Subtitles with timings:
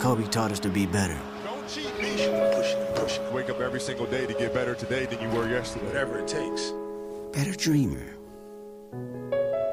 [0.00, 1.18] Kobe taught us to be better.
[1.44, 2.16] Don't cheat me.
[2.54, 3.32] Push it, push it.
[3.32, 5.86] Wake up every single day to get better today than you were yesterday.
[5.86, 6.72] Whatever it takes.
[7.32, 8.16] Better dreamer.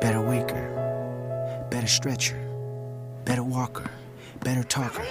[0.01, 1.65] Better waker.
[1.71, 2.37] Better stretcher.
[3.23, 3.89] Better walker.
[4.43, 5.05] Better talker.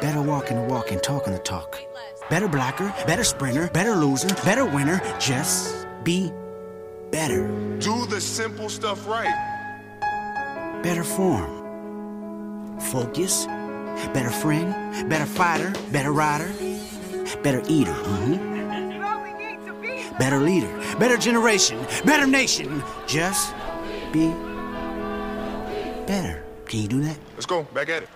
[0.00, 1.78] Better walking the walk and talking the talk.
[2.30, 2.94] Better blacker.
[3.06, 3.68] Better sprinter.
[3.74, 4.28] Better loser.
[4.44, 5.00] Better winner.
[5.18, 6.32] Just be
[7.10, 7.48] better.
[7.78, 10.80] Do the simple stuff right.
[10.82, 11.61] Better form.
[12.92, 13.46] Focus.
[14.12, 15.08] Better friend.
[15.08, 15.72] Better fighter.
[15.90, 16.52] Better rider.
[17.42, 17.94] Better eater.
[17.94, 18.36] hmm
[20.18, 20.68] Better leader.
[20.98, 21.78] Better generation.
[22.04, 22.82] Better nation.
[23.06, 23.54] Just
[24.12, 24.28] be
[26.06, 26.44] better.
[26.66, 27.16] Can you do that?
[27.34, 27.62] Let's go.
[27.72, 28.08] Back at it.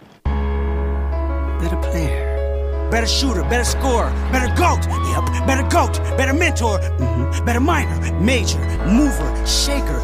[1.58, 2.36] Better player.
[2.90, 4.84] Better shooter, better scorer, better goat.
[4.86, 10.00] Yep, better goat, better mentor, mhm, better minor, major, mover, shaker.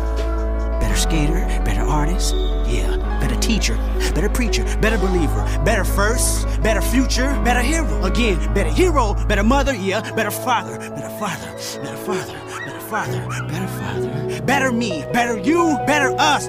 [0.81, 2.35] Better skater, better artist.
[2.67, 2.97] Yeah,
[3.43, 3.77] teacher,
[4.15, 8.05] better preacher, better believer, better first, better future, better hero.
[8.05, 9.75] Again, better hero, better mother.
[9.75, 11.51] Yeah, better father, better father,
[11.83, 12.33] better father,
[12.65, 14.43] better father, better father.
[14.43, 16.49] Better me, better you, better us.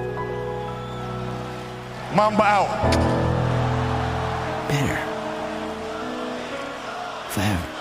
[2.14, 2.92] Mamba out.
[4.68, 4.98] Better.
[7.30, 7.73] Forever.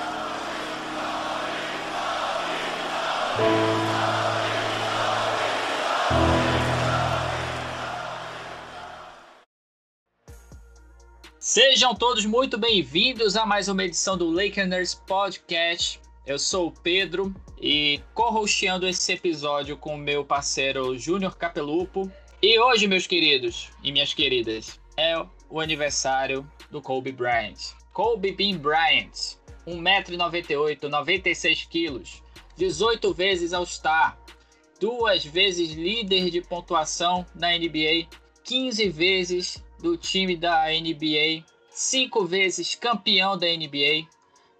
[11.45, 15.99] Sejam todos muito bem-vindos a mais uma edição do Lakers Podcast.
[16.25, 22.09] Eu sou o Pedro e co-hosteando esse episódio com o meu parceiro Júnior Capelupo.
[22.41, 27.73] E hoje, meus queridos e minhas queridas, é o aniversário do Kobe Bryant.
[27.91, 29.35] Kobe Bean Bryant,
[29.67, 32.21] 1,98m, 96kg,
[32.55, 34.17] 18 vezes All-Star,
[34.79, 38.07] duas vezes líder de pontuação na NBA,
[38.45, 44.07] 15 vezes do time da NBA, 5 vezes campeão da NBA,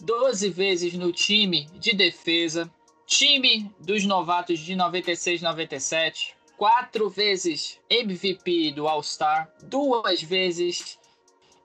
[0.01, 2.69] 12 vezes no time de defesa,
[3.07, 10.99] time dos novatos de 96-97, 4 vezes MVP do All-Star, duas vezes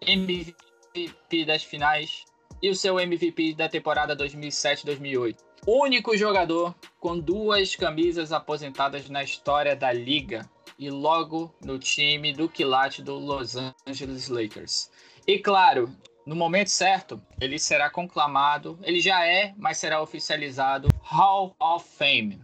[0.07, 2.25] MVP das finais.
[2.63, 5.37] E o seu MVP da temporada 2007-2008.
[5.67, 12.49] Único jogador com duas camisas aposentadas na história da liga e logo no time do
[12.49, 13.57] quilate do Los
[13.87, 14.91] Angeles Lakers.
[15.27, 15.93] E claro,
[16.25, 22.41] no momento certo, ele será conclamado, ele já é, mas será oficializado Hall of Fame.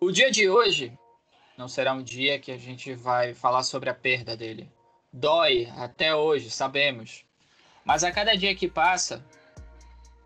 [0.00, 0.96] O dia de hoje
[1.56, 4.70] não será um dia que a gente vai falar sobre a perda dele.
[5.12, 7.24] Dói até hoje, sabemos.
[7.84, 9.24] Mas a cada dia que passa,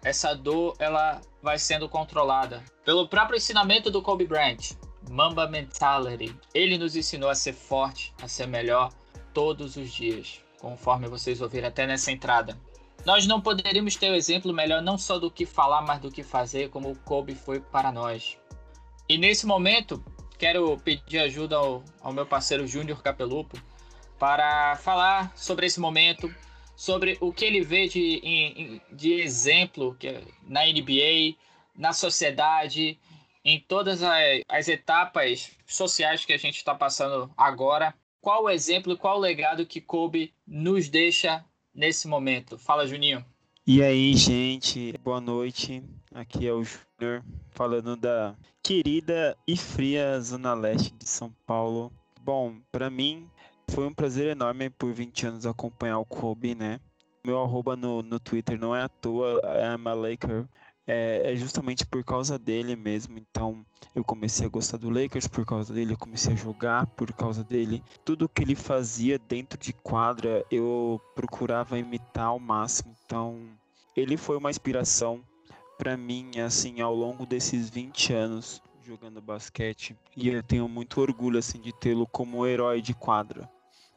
[0.02, 4.72] essa dor ela vai sendo controlada pelo próprio ensinamento do Kobe Bryant,
[5.10, 6.34] Mamba Mentality.
[6.54, 8.92] Ele nos ensinou a ser forte, a ser melhor
[9.32, 12.58] todos os dias, conforme vocês ouviram até nessa entrada.
[13.04, 16.10] Nós não poderíamos ter o um exemplo melhor não só do que falar, mas do
[16.10, 18.36] que fazer, como o Kobe foi para nós.
[19.08, 20.02] E nesse momento,
[20.38, 23.58] quero pedir ajuda ao, ao meu parceiro Júnior Capelupo
[24.18, 26.32] para falar sobre esse momento,
[26.76, 29.96] sobre o que ele vê de, de exemplo
[30.42, 31.36] na NBA,
[31.76, 32.98] na sociedade,
[33.48, 37.94] em todas as etapas sociais que a gente está passando agora.
[38.20, 41.42] Qual o exemplo qual o legado que Kobe nos deixa
[41.74, 42.58] nesse momento?
[42.58, 43.24] Fala, Juninho.
[43.66, 45.82] E aí, gente, boa noite.
[46.14, 51.90] Aqui é o Júnior falando da querida e fria Zona Leste de São Paulo.
[52.20, 53.30] Bom, para mim
[53.70, 56.80] foi um prazer enorme por 20 anos acompanhar o Kobe, né?
[57.24, 60.46] Meu arroba no, no Twitter não é à toa, é Laker.
[60.90, 63.18] É, é, justamente por causa dele mesmo.
[63.18, 63.62] Então
[63.94, 67.44] eu comecei a gostar do Lakers por causa dele, eu comecei a jogar por causa
[67.44, 67.84] dele.
[68.06, 72.96] Tudo que ele fazia dentro de quadra eu procurava imitar ao máximo.
[73.04, 73.38] Então
[73.94, 75.20] ele foi uma inspiração
[75.76, 79.94] para mim, assim, ao longo desses 20 anos jogando basquete.
[80.16, 83.46] E eu tenho muito orgulho assim de tê-lo como herói de quadra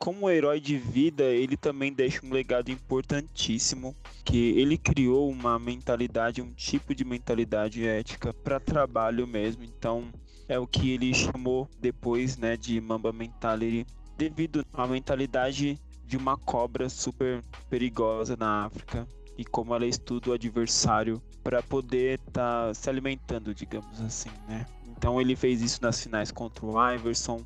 [0.01, 3.95] como herói de vida, ele também deixa um legado importantíssimo,
[4.25, 9.63] que ele criou uma mentalidade, um tipo de mentalidade ética para trabalho mesmo.
[9.63, 10.05] Então,
[10.49, 13.85] é o que ele chamou depois, né, de Mamba Mentality,
[14.17, 19.07] devido à mentalidade de uma cobra super perigosa na África
[19.37, 24.65] e como ela estuda o adversário para poder estar tá se alimentando, digamos assim, né?
[24.87, 27.45] Então ele fez isso nas finais contra o Iverson,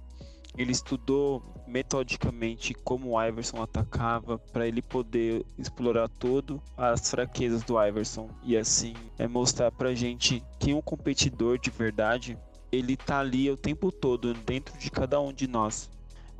[0.57, 7.81] ele estudou metodicamente como o Iverson atacava para ele poder explorar todo as fraquezas do
[7.81, 12.37] Iverson e assim é mostrar pra gente que um competidor de verdade
[12.71, 15.89] ele tá ali o tempo todo dentro de cada um de nós.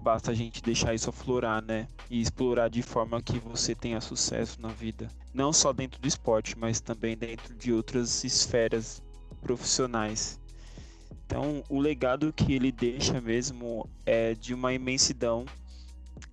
[0.01, 1.87] Basta a gente deixar isso aflorar, né?
[2.09, 6.57] e explorar de forma que você tenha sucesso na vida, não só dentro do esporte,
[6.57, 9.01] mas também dentro de outras esferas
[9.41, 10.39] profissionais.
[11.25, 15.45] Então, o legado que ele deixa mesmo é de uma imensidão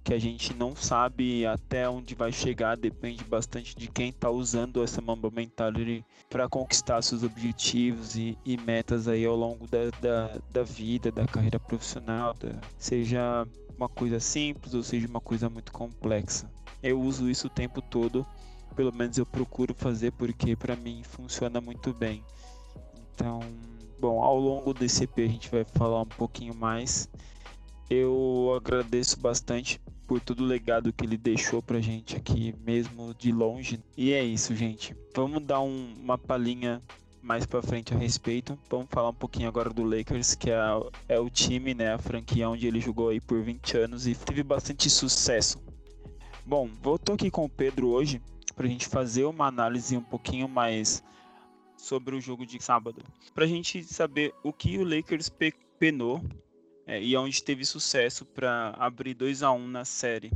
[0.04, 4.82] que a gente não sabe até onde vai chegar, depende bastante de quem está usando
[4.82, 10.38] essa Mamba Mentality para conquistar seus objetivos e, e, metas aí ao longo da, da,
[10.50, 13.46] da vida, da carreira profissional, da, seja
[13.76, 16.50] uma coisa simples ou seja uma coisa muito complexa.
[16.82, 18.26] Eu uso isso o tempo todo,
[18.74, 22.24] pelo menos eu procuro fazer porque para mim funciona muito bem.
[23.14, 23.40] Então,
[24.02, 27.08] bom, ao longo desse EP a gente vai falar um pouquinho mais.
[27.88, 33.30] Eu agradeço bastante por todo o legado que ele deixou pra gente aqui, mesmo de
[33.30, 33.78] longe.
[33.96, 34.96] E é isso, gente.
[35.14, 36.82] Vamos dar um, uma palhinha
[37.22, 38.58] mais para frente a respeito.
[38.68, 40.58] Vamos falar um pouquinho agora do Lakers, que é,
[41.08, 44.42] é o time, né, a franquia onde ele jogou aí por 20 anos e teve
[44.42, 45.62] bastante sucesso.
[46.44, 48.20] Bom, voltou aqui com o Pedro hoje
[48.56, 51.04] para a gente fazer uma análise um pouquinho mais
[51.82, 53.02] sobre o jogo de sábado,
[53.34, 56.22] para a gente saber o que o Lakers pe penou
[56.86, 60.30] é, e onde teve sucesso para abrir 2 a 1 na série.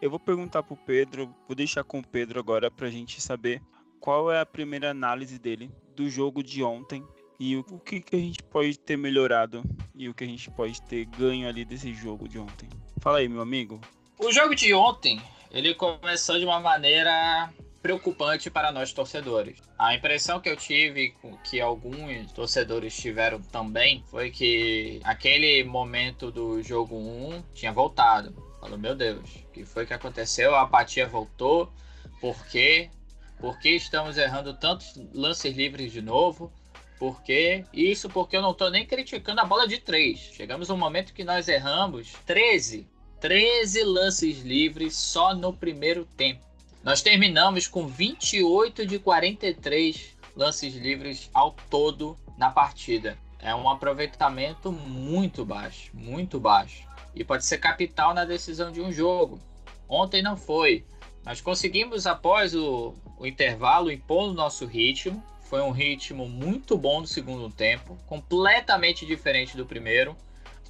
[0.00, 3.20] Eu vou perguntar para o Pedro, vou deixar com o Pedro agora para a gente
[3.20, 3.62] saber
[3.98, 7.02] qual é a primeira análise dele do jogo de ontem
[7.38, 9.62] e o, que, que a gente pode ter melhorado
[9.94, 12.68] e o que a gente pode ter ganho ali desse jogo de ontem.
[13.00, 13.80] Fala aí, meu amigo.
[14.18, 15.18] O jogo de ontem,
[15.50, 17.50] ele começou de uma maneira
[17.82, 19.58] preocupante para nós torcedores.
[19.78, 26.62] A impressão que eu tive, que alguns torcedores tiveram também, foi que aquele momento do
[26.62, 28.34] jogo 1 tinha voltado.
[28.60, 30.54] Falou, meu Deus, o que foi que aconteceu?
[30.54, 31.72] A apatia voltou.
[32.20, 32.90] Por quê?
[33.38, 36.52] Por que estamos errando tantos lances livres de novo?
[36.98, 37.64] Por quê?
[37.72, 40.18] Isso porque eu não estou nem criticando a bola de três.
[40.18, 42.86] Chegamos um momento que nós erramos 13.
[43.18, 46.49] 13 lances livres só no primeiro tempo.
[46.82, 53.18] Nós terminamos com 28 de 43 lances livres ao todo na partida.
[53.38, 56.88] É um aproveitamento muito baixo, muito baixo.
[57.14, 59.38] E pode ser capital na decisão de um jogo.
[59.86, 60.84] Ontem não foi.
[61.22, 65.22] Nós conseguimos, após o, o intervalo, impor o nosso ritmo.
[65.42, 70.16] Foi um ritmo muito bom do segundo tempo, completamente diferente do primeiro.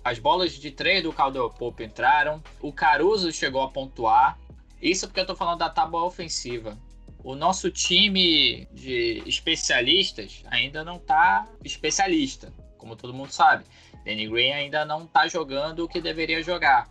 [0.03, 4.40] As bolas de três do Caldwell entraram, o Caruso chegou a pontuar.
[4.81, 6.79] Isso porque eu estou falando da tábua ofensiva.
[7.23, 13.65] O nosso time de especialistas ainda não está especialista, como todo mundo sabe.
[14.05, 16.89] Danny Green ainda não está jogando o que deveria jogar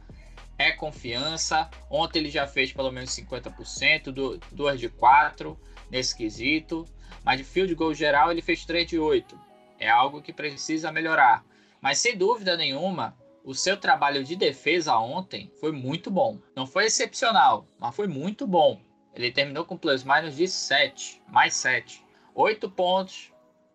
[0.59, 1.69] é confiança.
[1.89, 5.57] Ontem ele já fez pelo menos 50%, do, duas de 4
[5.89, 6.85] nesse quesito.
[7.23, 9.39] Mas de field goal geral ele fez 3 de 8.
[9.79, 11.43] É algo que precisa melhorar.
[11.81, 16.39] Mas sem dúvida nenhuma, o seu trabalho de defesa ontem foi muito bom.
[16.55, 18.81] Não foi excepcional, mas foi muito bom.
[19.13, 22.05] Ele terminou com plus-minus de 7, mais 7.
[22.35, 23.33] 8 pontos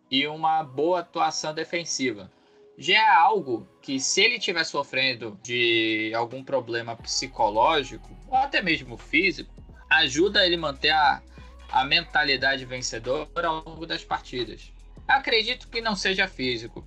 [0.09, 2.31] e uma boa atuação defensiva
[2.77, 8.97] já é algo que, se ele estiver sofrendo de algum problema psicológico, ou até mesmo
[8.97, 9.53] físico,
[9.89, 11.21] ajuda ele manter a,
[11.71, 14.73] a mentalidade vencedora ao longo das partidas.
[15.07, 16.85] Acredito que não seja físico.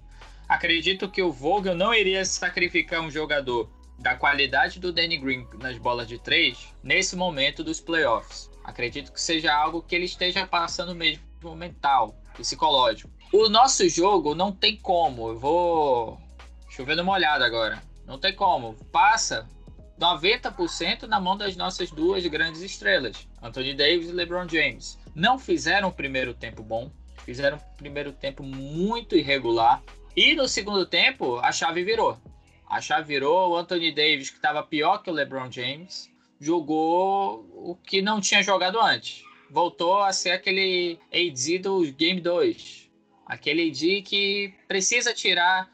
[0.49, 3.69] Acredito que o Vogel não iria sacrificar um jogador
[3.99, 8.51] da qualidade do Danny Green nas bolas de três nesse momento dos playoffs.
[8.65, 11.23] Acredito que seja algo que ele esteja passando mesmo
[11.57, 13.11] mental, psicológico.
[13.33, 15.29] O nosso jogo não tem como.
[15.29, 16.21] Eu vou
[16.71, 17.83] chover numa olhada agora.
[18.07, 18.75] Não tem como.
[18.91, 19.47] Passa
[19.99, 24.99] 90% na mão das nossas duas grandes estrelas, Anthony Davis e LeBron James.
[25.15, 26.91] Não fizeram o primeiro tempo bom,
[27.25, 29.83] fizeram o primeiro tempo muito irregular.
[30.17, 32.19] E no segundo tempo, a chave virou.
[32.69, 36.11] A chave virou, o Anthony Davis, que estava pior que o LeBron James,
[36.41, 39.25] jogou o que não tinha jogado antes.
[39.51, 42.89] Voltou a ser aquele AD do Game 2
[43.29, 45.69] Aquele AD que precisa tirar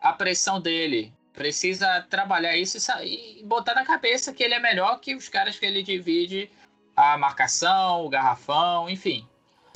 [0.00, 5.14] a pressão dele, precisa trabalhar isso e botar na cabeça que ele é melhor que
[5.14, 6.50] os caras que ele divide
[6.96, 9.26] a marcação, o garrafão, enfim.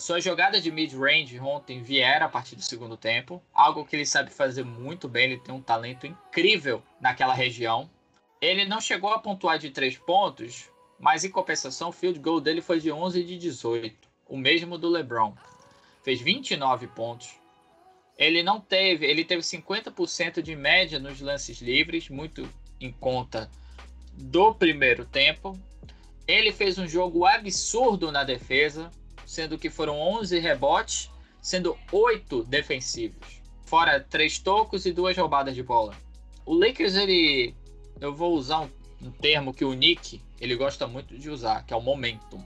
[0.00, 4.30] Sua jogada de mid-range ontem vieram a partir do segundo tempo, algo que ele sabe
[4.30, 7.88] fazer muito bem, ele tem um talento incrível naquela região.
[8.40, 12.62] Ele não chegou a pontuar de três pontos, mas em compensação o field goal dele
[12.62, 15.34] foi de 11 de 18, o mesmo do LeBron
[16.02, 17.34] fez 29 pontos.
[18.16, 22.48] Ele não teve, ele teve 50% de média nos lances livres, muito
[22.80, 23.50] em conta
[24.14, 25.60] do primeiro tempo.
[26.26, 28.90] Ele fez um jogo absurdo na defesa,
[29.30, 31.10] sendo que foram 11 rebotes,
[31.40, 35.94] sendo 8 defensivos, fora três tocos e duas roubadas de bola.
[36.44, 37.54] O Lakers ele
[38.00, 38.70] eu vou usar um
[39.02, 42.44] um termo que o Nick ele gosta muito de usar, que é o momentum.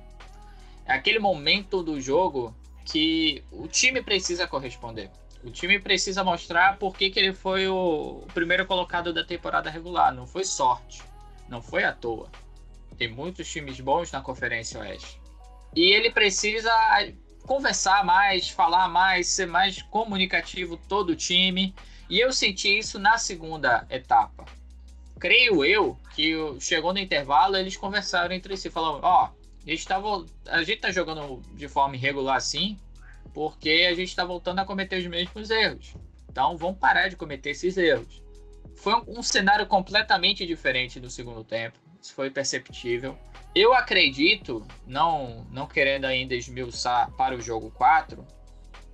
[0.87, 5.11] É aquele momento do jogo que o time precisa corresponder.
[5.43, 9.71] O time precisa mostrar por que, que ele foi o, o primeiro colocado da temporada
[9.71, 10.15] regular.
[10.15, 11.03] Não foi sorte.
[11.49, 12.31] Não foi à toa.
[12.97, 15.21] Tem muitos times bons na Conferência Oeste.
[15.75, 16.73] E ele precisa
[17.43, 21.75] conversar mais, falar mais, ser mais comunicativo todo o time.
[22.09, 24.45] E eu senti isso na segunda etapa.
[25.19, 29.87] Creio eu que chegou no intervalo, eles conversaram entre si, falando: Ó, oh, a gente,
[29.87, 30.01] tá,
[30.49, 32.79] a gente tá jogando de forma irregular assim,
[33.33, 35.95] porque a gente está voltando a cometer os mesmos erros.
[36.31, 38.23] Então vamos parar de cometer esses erros.
[38.77, 41.79] Foi um, um cenário completamente diferente do segundo tempo.
[42.05, 43.17] Isso foi perceptível.
[43.55, 48.23] Eu acredito, não, não querendo ainda esmiuçar para o jogo 4,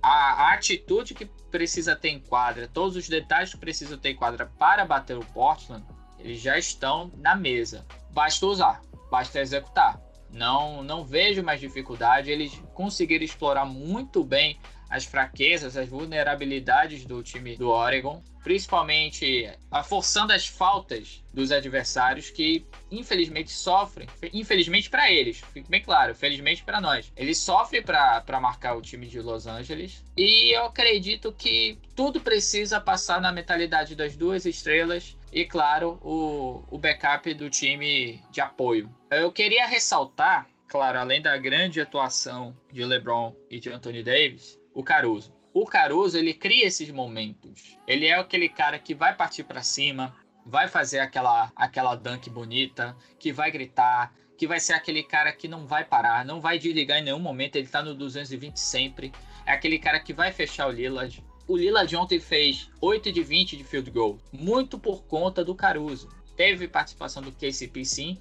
[0.01, 4.15] a, a, atitude que precisa ter em quadra, todos os detalhes que precisa ter em
[4.15, 5.85] quadra para bater o Portland,
[6.19, 7.85] eles já estão na mesa.
[8.11, 9.99] Basta usar, basta executar.
[10.31, 12.31] Não, não vejo mais dificuldade.
[12.31, 14.57] Eles conseguiram explorar muito bem
[14.89, 19.49] as fraquezas, as vulnerabilidades do time do Oregon, principalmente
[19.85, 26.63] forçando as faltas dos adversários que infelizmente sofrem, infelizmente para eles, fique bem claro, felizmente
[26.63, 27.11] para nós.
[27.15, 32.81] Eles sofrem para marcar o time de Los Angeles e eu acredito que tudo precisa
[32.81, 38.93] passar na mentalidade das duas estrelas e, claro, o, o backup do time de apoio.
[39.09, 44.83] Eu queria ressaltar, claro, além da grande atuação de LeBron e de Anthony Davis, o
[44.83, 45.33] Caruso.
[45.53, 47.77] O Caruso, ele cria esses momentos.
[47.87, 50.15] Ele é aquele cara que vai partir para cima,
[50.45, 55.47] vai fazer aquela aquela dunk bonita, que vai gritar, que vai ser aquele cara que
[55.47, 59.11] não vai parar, não vai desligar em nenhum momento, ele tá no 220 sempre.
[59.45, 63.57] É aquele cara que vai fechar o Lillard, o Lillard ontem fez 8 de 20
[63.57, 66.09] de field goal, muito por conta do Caruso.
[66.37, 68.17] Teve participação do KCP sim,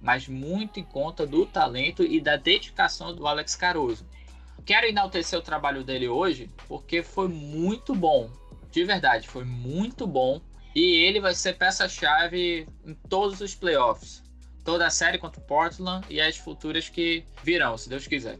[0.00, 4.06] mas muito em conta do talento e da dedicação do Alex Caruso.
[4.68, 8.30] Quero enaltecer o trabalho dele hoje porque foi muito bom,
[8.70, 10.42] de verdade, foi muito bom.
[10.76, 14.22] E ele vai ser peça-chave em todos os playoffs.
[14.62, 18.38] Toda a série contra o Portland e as futuras que virão, se Deus quiser.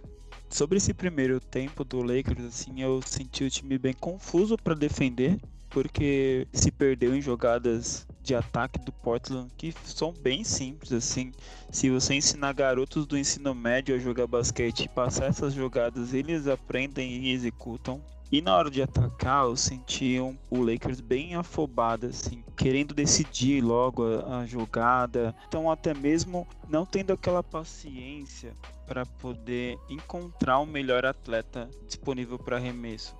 [0.50, 5.40] Sobre esse primeiro tempo do Lakers, assim, eu senti o time bem confuso para defender,
[5.70, 11.32] porque se perdeu em jogadas de ataque do Portland que são bem simples assim.
[11.70, 16.46] Se você ensinar garotos do ensino médio a jogar basquete e passar essas jogadas, eles
[16.46, 18.02] aprendem e executam.
[18.30, 23.62] E na hora de atacar, eu senti um, o Lakers bem afobado, assim, querendo decidir
[23.62, 25.34] logo a, a jogada.
[25.46, 28.52] Então, até mesmo não tendo aquela paciência
[28.86, 33.16] para poder encontrar o melhor atleta disponível para arremesso.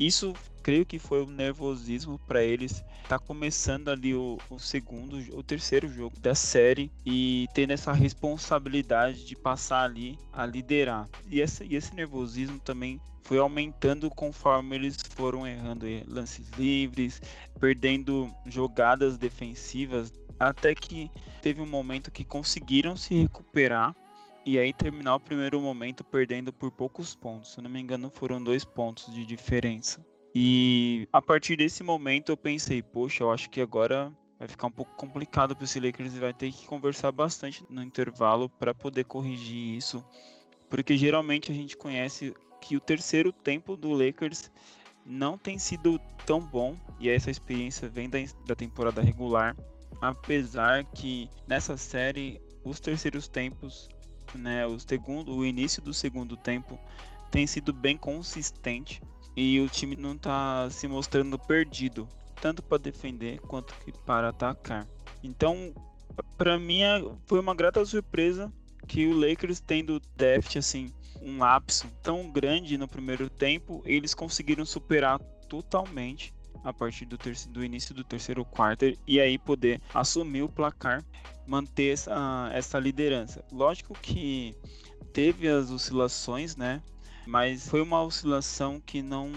[0.00, 5.42] Isso creio que foi o nervosismo para eles tá começando ali o, o, segundo, o
[5.42, 11.08] terceiro jogo da série e tendo essa responsabilidade de passar ali a liderar.
[11.28, 17.20] E, e esse nervosismo também foi aumentando conforme eles foram errando lances livres,
[17.58, 21.10] perdendo jogadas defensivas, até que
[21.42, 23.94] teve um momento que conseguiram se recuperar
[24.44, 27.52] e aí terminar o primeiro momento perdendo por poucos pontos.
[27.52, 30.04] Se não me engano, foram dois pontos de diferença.
[30.34, 34.72] E a partir desse momento eu pensei, poxa, eu acho que agora vai ficar um
[34.72, 39.04] pouco complicado para esse Lakers e vai ter que conversar bastante no intervalo para poder
[39.04, 40.04] corrigir isso,
[40.70, 44.50] porque geralmente a gente conhece que o terceiro tempo do Lakers
[45.04, 49.56] não tem sido tão bom e essa experiência vem da, da temporada regular,
[50.00, 53.88] apesar que nessa série os terceiros tempos,
[54.38, 56.78] né, o segundo, o início do segundo tempo
[57.30, 59.02] tem sido bem consistente
[59.36, 62.08] e o time não está se mostrando perdido,
[62.40, 64.86] tanto para defender quanto para atacar.
[65.22, 65.72] Então,
[66.36, 68.52] para mim é, foi uma grata surpresa
[68.86, 70.90] que o Lakers tendo déficit assim,
[71.22, 75.18] um lapso tão grande no primeiro tempo, eles conseguiram superar
[75.48, 80.48] totalmente a partir do, terceiro, do início do terceiro quarto e aí poder assumir o
[80.48, 81.04] placar,
[81.46, 83.44] manter essa, essa liderança.
[83.50, 84.54] Lógico que
[85.12, 86.82] teve as oscilações, né?
[87.26, 89.30] mas foi uma oscilação que não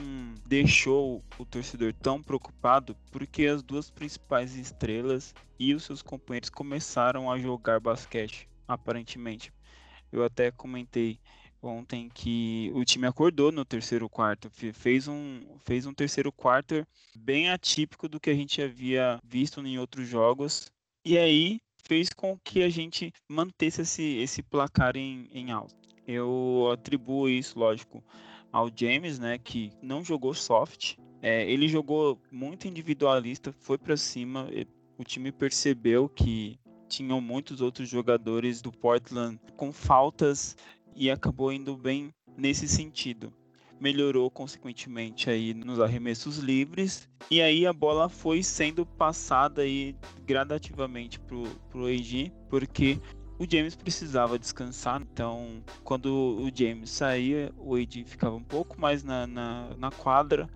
[0.47, 7.31] deixou o torcedor tão preocupado, porque as duas principais estrelas e os seus companheiros começaram
[7.31, 9.53] a jogar basquete, aparentemente.
[10.11, 11.19] Eu até comentei
[11.63, 17.49] ontem que o time acordou no terceiro quarto, fez um, fez um terceiro quarto bem
[17.49, 20.71] atípico do que a gente havia visto em outros jogos,
[21.05, 25.75] e aí fez com que a gente mantesse esse, esse placar em, em alta.
[26.07, 28.03] Eu atribuo isso, lógico,
[28.51, 30.95] ao James, né, que não jogou soft.
[31.21, 34.49] É, ele jogou muito individualista, foi para cima.
[34.97, 40.55] O time percebeu que tinham muitos outros jogadores do Portland com faltas
[40.95, 43.33] e acabou indo bem nesse sentido.
[43.79, 49.95] Melhorou consequentemente aí nos arremessos livres e aí a bola foi sendo passada aí
[50.25, 52.99] gradativamente pro, pro AG, porque
[53.39, 59.03] o James precisava descansar, então quando o James saía, o AD ficava um pouco mais
[59.03, 60.47] na, na, na quadra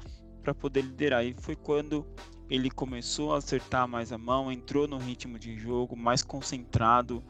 [0.41, 1.25] para poder liderar.
[1.25, 2.05] E foi quando
[2.49, 7.21] ele começou a acertar mais a mão, entrou no ritmo de jogo, mais concentrado,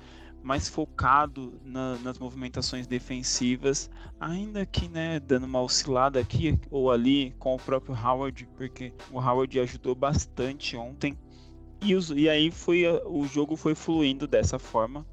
[0.48, 3.90] mais focado na, nas movimentações defensivas,
[4.20, 9.20] ainda que né, dando uma oscilada aqui ou ali com o próprio Howard, porque o
[9.20, 11.18] Howard ajudou bastante ontem.
[11.82, 15.06] E, os, e aí foi o jogo foi fluindo dessa forma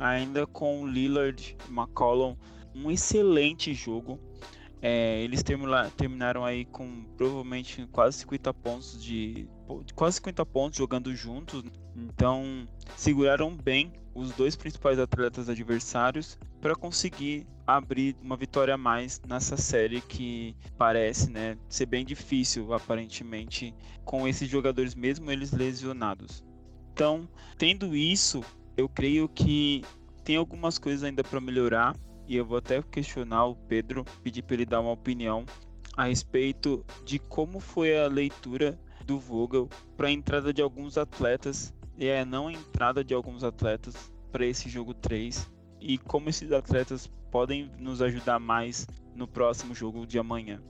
[0.00, 2.34] ainda com Lillard McCollum,
[2.74, 4.18] um excelente jogo.
[4.82, 5.42] É, eles
[5.94, 9.46] terminaram aí com provavelmente quase 50 pontos de
[9.94, 11.62] quase 50 pontos jogando juntos.
[12.00, 12.66] Então
[12.96, 19.56] seguraram bem os dois principais atletas adversários para conseguir abrir uma vitória a mais nessa
[19.56, 26.44] série que parece né, ser bem difícil aparentemente com esses jogadores mesmo eles lesionados.
[26.92, 28.42] Então, tendo isso,
[28.76, 29.82] eu creio que
[30.24, 34.54] tem algumas coisas ainda para melhorar e eu vou até questionar o Pedro, pedir para
[34.54, 35.44] ele dar uma opinião
[35.96, 41.74] a respeito de como foi a leitura do Vogel para a entrada de alguns atletas
[42.00, 43.94] e a não entrada de alguns atletas
[44.32, 45.46] para esse jogo 3
[45.78, 50.62] e como esses atletas podem nos ajudar mais no próximo jogo de amanhã.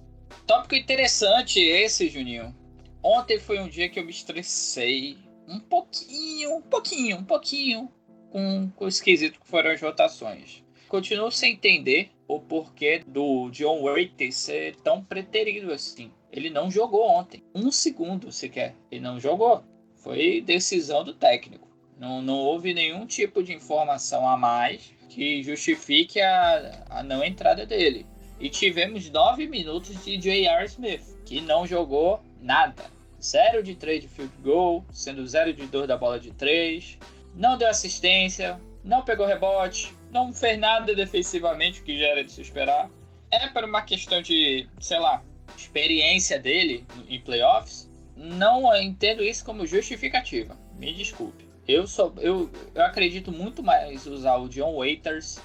[0.45, 2.55] Tópico interessante esse, Juninho.
[3.01, 5.19] Ontem foi um dia que eu me estressei
[5.49, 7.91] um pouquinho, um pouquinho, um pouquinho
[8.31, 10.65] com, com o esquisito que foram as votações.
[10.89, 16.11] Continuo sem entender o porquê do John Waiters ser tão preterido assim.
[16.33, 17.45] Ele não jogou ontem.
[17.55, 18.77] Um segundo sequer.
[18.91, 19.65] Ele não jogou.
[20.03, 21.69] Foi decisão do técnico.
[21.99, 27.67] Não, não houve nenhum tipo de informação a mais que justifique a, a não entrada
[27.67, 28.07] dele.
[28.39, 30.65] E tivemos nove minutos de J.R.
[30.65, 32.85] Smith, que não jogou nada.
[33.23, 36.99] Zero de três de field goal, sendo zero de dois da bola de três
[37.35, 42.33] não deu assistência, não pegou rebote, não fez nada defensivamente, o que já era de
[42.33, 42.91] se esperar.
[43.31, 45.23] É para uma questão de, sei lá,
[45.57, 47.90] experiência dele em playoffs.
[48.23, 50.55] Não entendo isso como justificativa.
[50.79, 51.49] Me desculpe.
[51.67, 55.39] Eu, sou, eu, eu acredito muito mais usar o John Waiters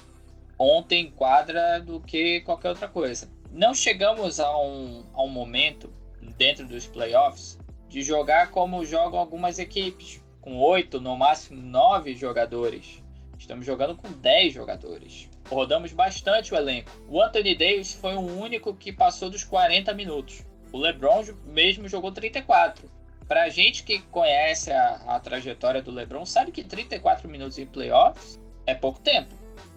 [0.58, 3.30] ontem em quadra do que qualquer outra coisa.
[3.50, 5.90] Não chegamos a um, a um momento
[6.36, 7.58] dentro dos playoffs
[7.88, 13.02] de jogar como jogam algumas equipes com oito, no máximo nove jogadores.
[13.38, 15.30] Estamos jogando com 10 jogadores.
[15.48, 16.90] Rodamos bastante o elenco.
[17.08, 20.44] O Anthony Davis foi o único que passou dos 40 minutos.
[20.76, 22.86] O LeBron mesmo jogou 34.
[23.26, 28.38] Pra gente que conhece a, a trajetória do LeBron, sabe que 34 minutos em playoffs
[28.66, 29.34] é pouco tempo.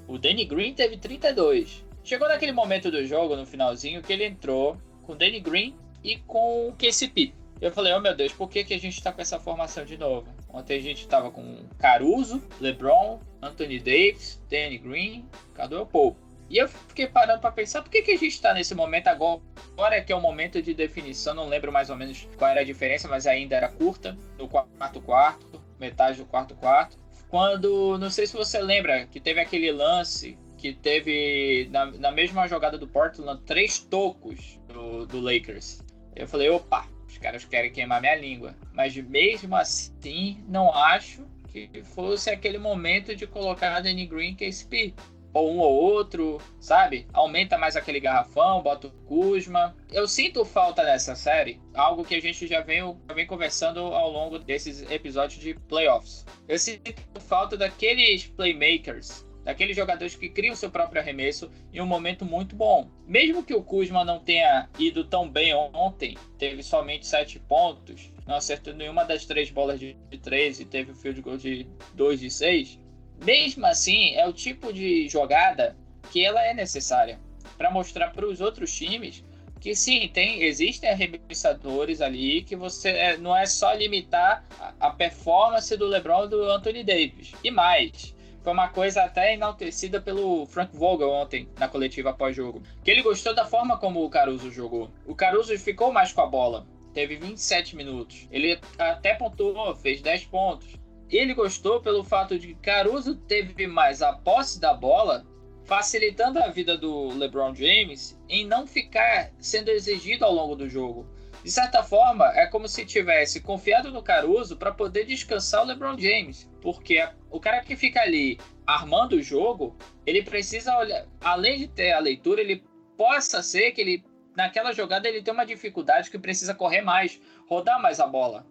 [0.09, 1.85] O Danny Green teve 32.
[2.03, 6.17] Chegou naquele momento do jogo, no finalzinho, que ele entrou com o Danny Green e
[6.17, 7.33] com o KCP.
[7.61, 9.97] Eu falei, oh meu Deus, por que, que a gente tá com essa formação de
[9.97, 10.27] novo?
[10.49, 16.28] Ontem a gente tava com Caruso, LeBron, Anthony Davis, Danny Green, Cadu Pope.
[16.49, 19.41] E eu fiquei parando para pensar por que, que a gente está nesse momento agora,
[19.73, 22.61] agora é que é o momento de definição, não lembro mais ou menos qual era
[22.61, 26.97] a diferença, mas ainda era curta, no quarto quarto, metade do quarto quarto.
[27.29, 32.47] Quando, não sei se você lembra, que teve aquele lance que teve na, na mesma
[32.47, 35.81] jogada do Portland, três tocos do, do Lakers.
[36.15, 38.55] Eu falei, opa, os caras querem queimar minha língua.
[38.73, 44.93] Mas mesmo assim, não acho que fosse aquele momento de colocar a Danny Green KSP.
[45.33, 47.07] Ou um ou outro, sabe?
[47.13, 49.75] Aumenta mais aquele garrafão, bota o Kuzma.
[49.91, 54.11] Eu sinto falta nessa série, algo que a gente já vem, já vem conversando ao
[54.11, 56.25] longo desses episódios de playoffs.
[56.47, 62.23] Eu sinto falta daqueles playmakers daqueles jogadores que criam seu próprio arremesso em um momento
[62.23, 62.87] muito bom.
[63.07, 68.35] Mesmo que o Kuzma não tenha ido tão bem ontem, teve somente 7 pontos, não
[68.35, 72.29] acertou nenhuma das três bolas de 3 e teve o field goal de 2 de
[72.29, 72.78] 6.
[73.23, 75.75] Mesmo assim, é o tipo de jogada
[76.11, 77.19] que ela é necessária
[77.57, 79.23] para mostrar para os outros times
[79.59, 84.89] que sim, tem, existem arremessadores ali que você é, não é só limitar a, a
[84.91, 87.33] performance do LeBron e do Anthony Davis.
[87.43, 92.63] E mais, foi uma coisa até enaltecida pelo Frank Vogel ontem na coletiva após-jogo.
[92.83, 94.89] Que ele gostou da forma como o Caruso jogou.
[95.05, 96.65] O Caruso ficou mais com a bola.
[96.93, 98.27] Teve 27 minutos.
[98.31, 100.78] Ele até pontuou, fez 10 pontos.
[101.09, 105.25] Ele gostou pelo fato de que Caruso teve mais a posse da bola,
[105.65, 111.07] facilitando a vida do LeBron James em não ficar sendo exigido ao longo do jogo.
[111.43, 115.97] De certa forma, é como se tivesse confiado no Caruso para poder descansar o LeBron
[115.97, 121.67] James, porque o cara que fica ali armando o jogo, ele precisa olhar, além de
[121.67, 122.63] ter a leitura, ele
[122.97, 124.03] possa ser que ele
[124.35, 128.45] naquela jogada ele tem uma dificuldade que precisa correr mais, rodar mais a bola.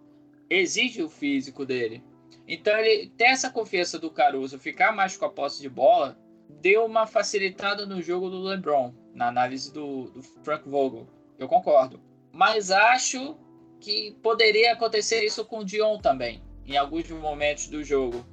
[0.50, 2.02] Exige o físico dele.
[2.48, 6.86] Então ele ter essa confiança do Caruso, ficar mais com a posse de bola, deu
[6.86, 11.06] uma facilitada no jogo do LeBron, na análise do, do Frank Vogel.
[11.38, 12.00] Eu concordo.
[12.32, 13.36] Mas acho
[13.78, 18.24] que poderia acontecer isso com o Dion também, em alguns momentos do jogo.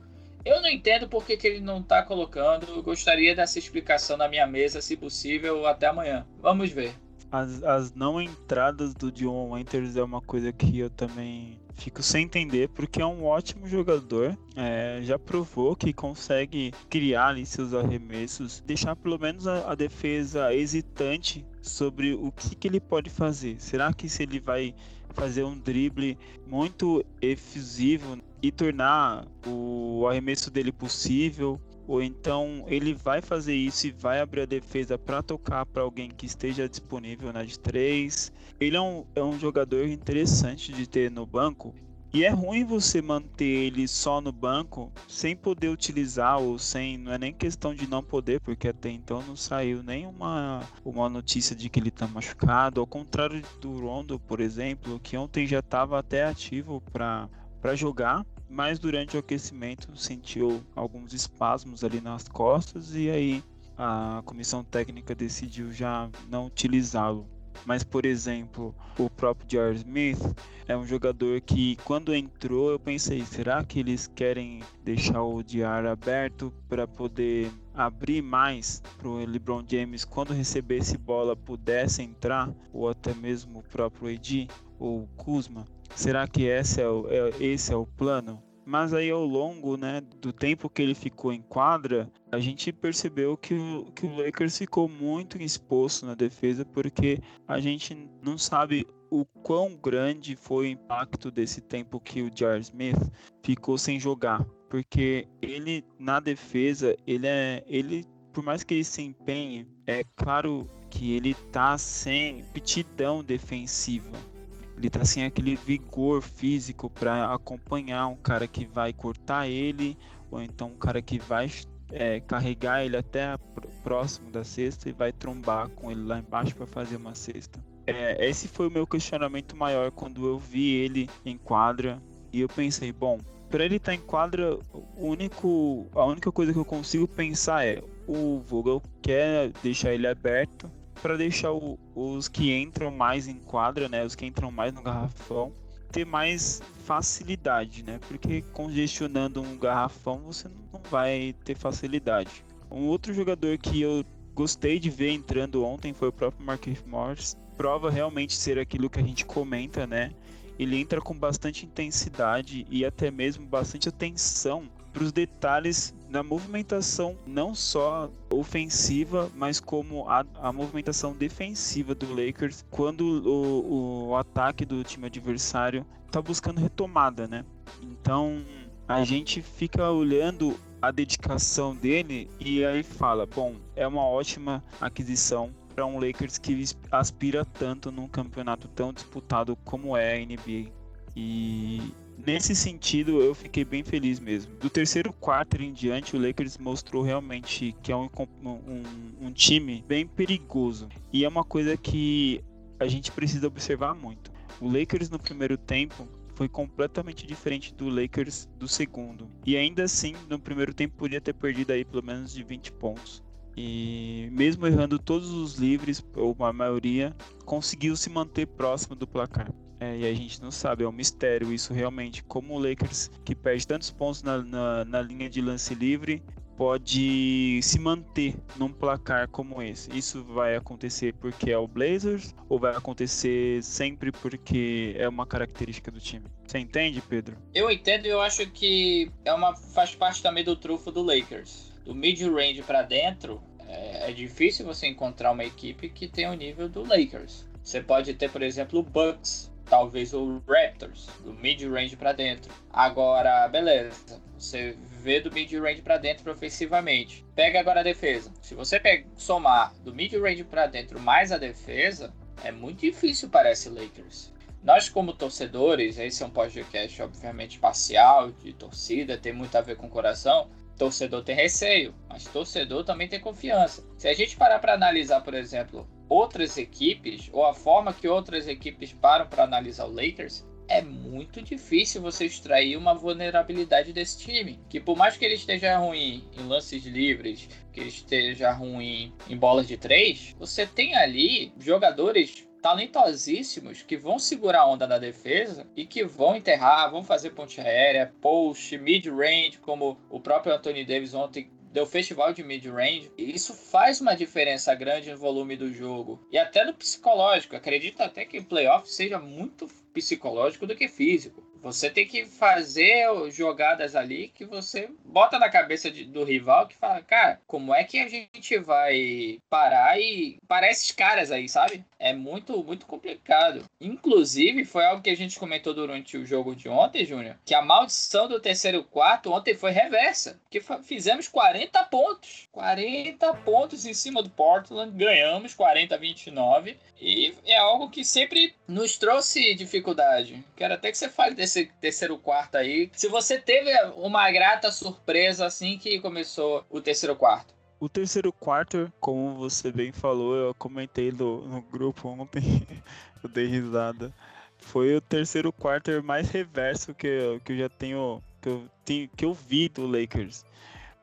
[0.45, 2.67] Eu não entendo por que, que ele não está colocando.
[2.67, 6.25] Eu gostaria dessa explicação na minha mesa, se possível, até amanhã.
[6.39, 6.93] Vamos ver.
[7.31, 12.23] As, as não entradas do Dion Winters é uma coisa que eu também fico sem
[12.23, 14.37] entender, porque é um ótimo jogador.
[14.55, 20.53] É, já provou que consegue criar ali seus arremessos, deixar pelo menos a, a defesa
[20.53, 23.59] hesitante sobre o que, que ele pode fazer.
[23.59, 24.73] Será que se ele vai
[25.13, 31.59] fazer um drible muito efusivo e tornar o arremesso dele possível?
[31.87, 36.09] Ou então ele vai fazer isso e vai abrir a defesa para tocar para alguém
[36.09, 38.31] que esteja disponível na de 3.
[38.59, 41.73] Ele é um, é um jogador interessante de ter no banco.
[42.15, 46.97] E é ruim você manter ele só no banco sem poder utilizar ou sem.
[46.97, 51.53] Não é nem questão de não poder, porque até então não saiu nenhuma uma notícia
[51.53, 52.79] de que ele está machucado.
[52.79, 58.79] Ao contrário do Rondo, por exemplo, que ontem já estava até ativo para jogar mas
[58.79, 63.43] durante o aquecimento sentiu alguns espasmos ali nas costas e aí
[63.77, 67.27] a comissão técnica decidiu já não utilizá-lo.
[67.65, 70.19] Mas, por exemplo, o próprio Jar Smith
[70.67, 75.85] é um jogador que, quando entrou, eu pensei: será que eles querem deixar o Jar
[75.85, 82.87] aberto para poder abrir mais para o LeBron James quando recebesse bola pudesse entrar, ou
[82.87, 84.47] até mesmo o próprio AD
[84.79, 85.65] ou Kuzma?
[85.95, 88.44] Será que esse é o, é, esse é o plano?
[88.65, 93.37] Mas aí ao longo né, do tempo que ele ficou em quadra, a gente percebeu
[93.37, 98.87] que o, que o Lakers ficou muito exposto na defesa, porque a gente não sabe
[99.11, 103.11] o quão grande foi o impacto desse tempo que o Jar Smith
[103.43, 104.43] ficou sem jogar.
[104.67, 107.63] Porque ele, na defesa, ele é.
[107.67, 114.34] Ele, por mais que ele se empenhe, é claro que ele tá sem aptidão defensiva
[114.77, 119.97] ele tá sem aquele vigor físico para acompanhar um cara que vai cortar ele,
[120.29, 121.49] ou então um cara que vai
[121.91, 123.37] é, carregar ele até
[123.83, 127.59] próximo da cesta e vai trombar com ele lá embaixo para fazer uma cesta.
[127.87, 132.01] É, esse foi o meu questionamento maior quando eu vi ele em quadra
[132.33, 134.59] e eu pensei, bom, para ele estar tá em quadra,
[134.97, 140.69] único, a única coisa que eu consigo pensar é o Vogel quer deixar ele aberto
[141.01, 144.81] para deixar o, os que entram mais em quadra, né, os que entram mais no
[144.81, 145.53] garrafão,
[145.91, 147.99] ter mais facilidade, né?
[148.07, 152.43] Porque congestionando um garrafão você não vai ter facilidade.
[152.69, 154.03] Um outro jogador que eu
[154.33, 157.37] gostei de ver entrando ontem foi o próprio Marquinhos Morris.
[157.55, 160.11] Prova realmente ser aquilo que a gente comenta, né?
[160.59, 167.17] Ele entra com bastante intensidade e até mesmo bastante atenção para os detalhes da movimentação,
[167.27, 174.63] não só ofensiva, mas como a, a movimentação defensiva do Lakers quando o, o ataque
[174.63, 177.43] do time adversário está buscando retomada, né?
[177.81, 178.41] Então
[178.87, 185.51] a gente fica olhando a dedicação dele e aí fala, bom, é uma ótima aquisição
[185.75, 190.71] para um Lakers que aspira tanto num campeonato tão disputado como é a NBA.
[191.17, 194.55] E nesse sentido, eu fiquei bem feliz mesmo.
[194.55, 198.09] Do terceiro quarto em diante, o Lakers mostrou realmente que é um,
[198.43, 198.83] um,
[199.21, 200.87] um time bem perigoso.
[201.11, 202.43] E é uma coisa que
[202.79, 204.31] a gente precisa observar muito.
[204.59, 209.29] O Lakers no primeiro tempo foi completamente diferente do Lakers do segundo.
[209.45, 213.23] E ainda assim, no primeiro tempo podia ter perdido aí pelo menos de 20 pontos.
[213.57, 219.49] E mesmo errando todos os livres, ou a maioria, conseguiu se manter próximo do placar.
[219.79, 222.23] É, e a gente não sabe, é um mistério isso realmente.
[222.23, 226.23] Como o Lakers, que perde tantos pontos na, na, na linha de lance livre,
[226.55, 229.95] pode se manter num placar como esse.
[229.95, 235.91] Isso vai acontecer porque é o Blazers ou vai acontecer sempre porque é uma característica
[235.91, 236.25] do time?
[236.45, 237.37] Você entende, Pedro?
[237.53, 241.73] Eu entendo e eu acho que é uma faz parte também do trufo do Lakers.
[241.83, 246.69] Do mid-range para dentro, é, é difícil você encontrar uma equipe que tenha o nível
[246.69, 247.45] do Lakers.
[247.63, 252.53] Você pode ter, por exemplo, o Bucks, talvez o Raptors, do mid-range para dentro.
[252.71, 257.25] Agora, beleza, você vê do mid-range para dentro ofensivamente.
[257.35, 258.31] Pega agora a defesa.
[258.41, 263.51] Se você pega, somar do mid-range para dentro mais a defesa, é muito difícil para
[263.51, 264.33] esse Lakers.
[264.63, 269.75] nós como torcedores, esse é um podcast obviamente parcial, de torcida, tem muito a ver
[269.75, 273.83] com o coração, torcedor tem receio, mas torcedor também tem confiança.
[273.97, 278.47] Se a gente parar para analisar, por exemplo, outras equipes, ou a forma que outras
[278.47, 284.59] equipes param para analisar o Lakers, é muito difícil você extrair uma vulnerabilidade desse time.
[284.69, 289.37] Que por mais que ele esteja ruim em lances livres, que ele esteja ruim em
[289.37, 295.67] bolas de três, você tem ali jogadores talentosíssimos que vão segurar a onda na defesa
[295.75, 301.13] e que vão enterrar, vão fazer ponte aérea, post, mid-range, como o próprio Anthony Davis
[301.13, 303.11] ontem deu festival de mid-range.
[303.17, 307.53] Isso faz uma diferença grande no volume do jogo e até no psicológico.
[307.53, 311.43] Acredito até que o playoff seja muito psicológico do que físico.
[311.61, 316.75] Você tem que fazer jogadas ali que você bota na cabeça de, do rival que
[316.75, 321.83] fala, cara, como é que a gente vai parar e parar esses caras aí, sabe?
[321.97, 323.63] É muito, muito complicado.
[323.81, 327.61] Inclusive, foi algo que a gente comentou durante o jogo de ontem, Júnior, que a
[327.61, 330.39] maldição do terceiro quarto ontem foi reversa.
[330.49, 332.47] Que fizemos 40 pontos.
[332.51, 336.77] 40 pontos em cima do Portland, ganhamos 40 a 29.
[336.99, 340.43] E é algo que sempre nos trouxe dificuldade.
[340.55, 342.89] Quero até que você fale desse terceiro quarto aí.
[342.93, 347.53] Se você teve uma grata surpresa assim que começou o terceiro quarto.
[347.79, 352.65] O terceiro quarto, como você bem falou, eu comentei no, no grupo ontem,
[353.23, 354.11] eu dei risada.
[354.57, 359.09] Foi o terceiro quarto mais reverso que, eu, que eu já tenho que eu, tenho,
[359.09, 360.45] que eu vi do Lakers.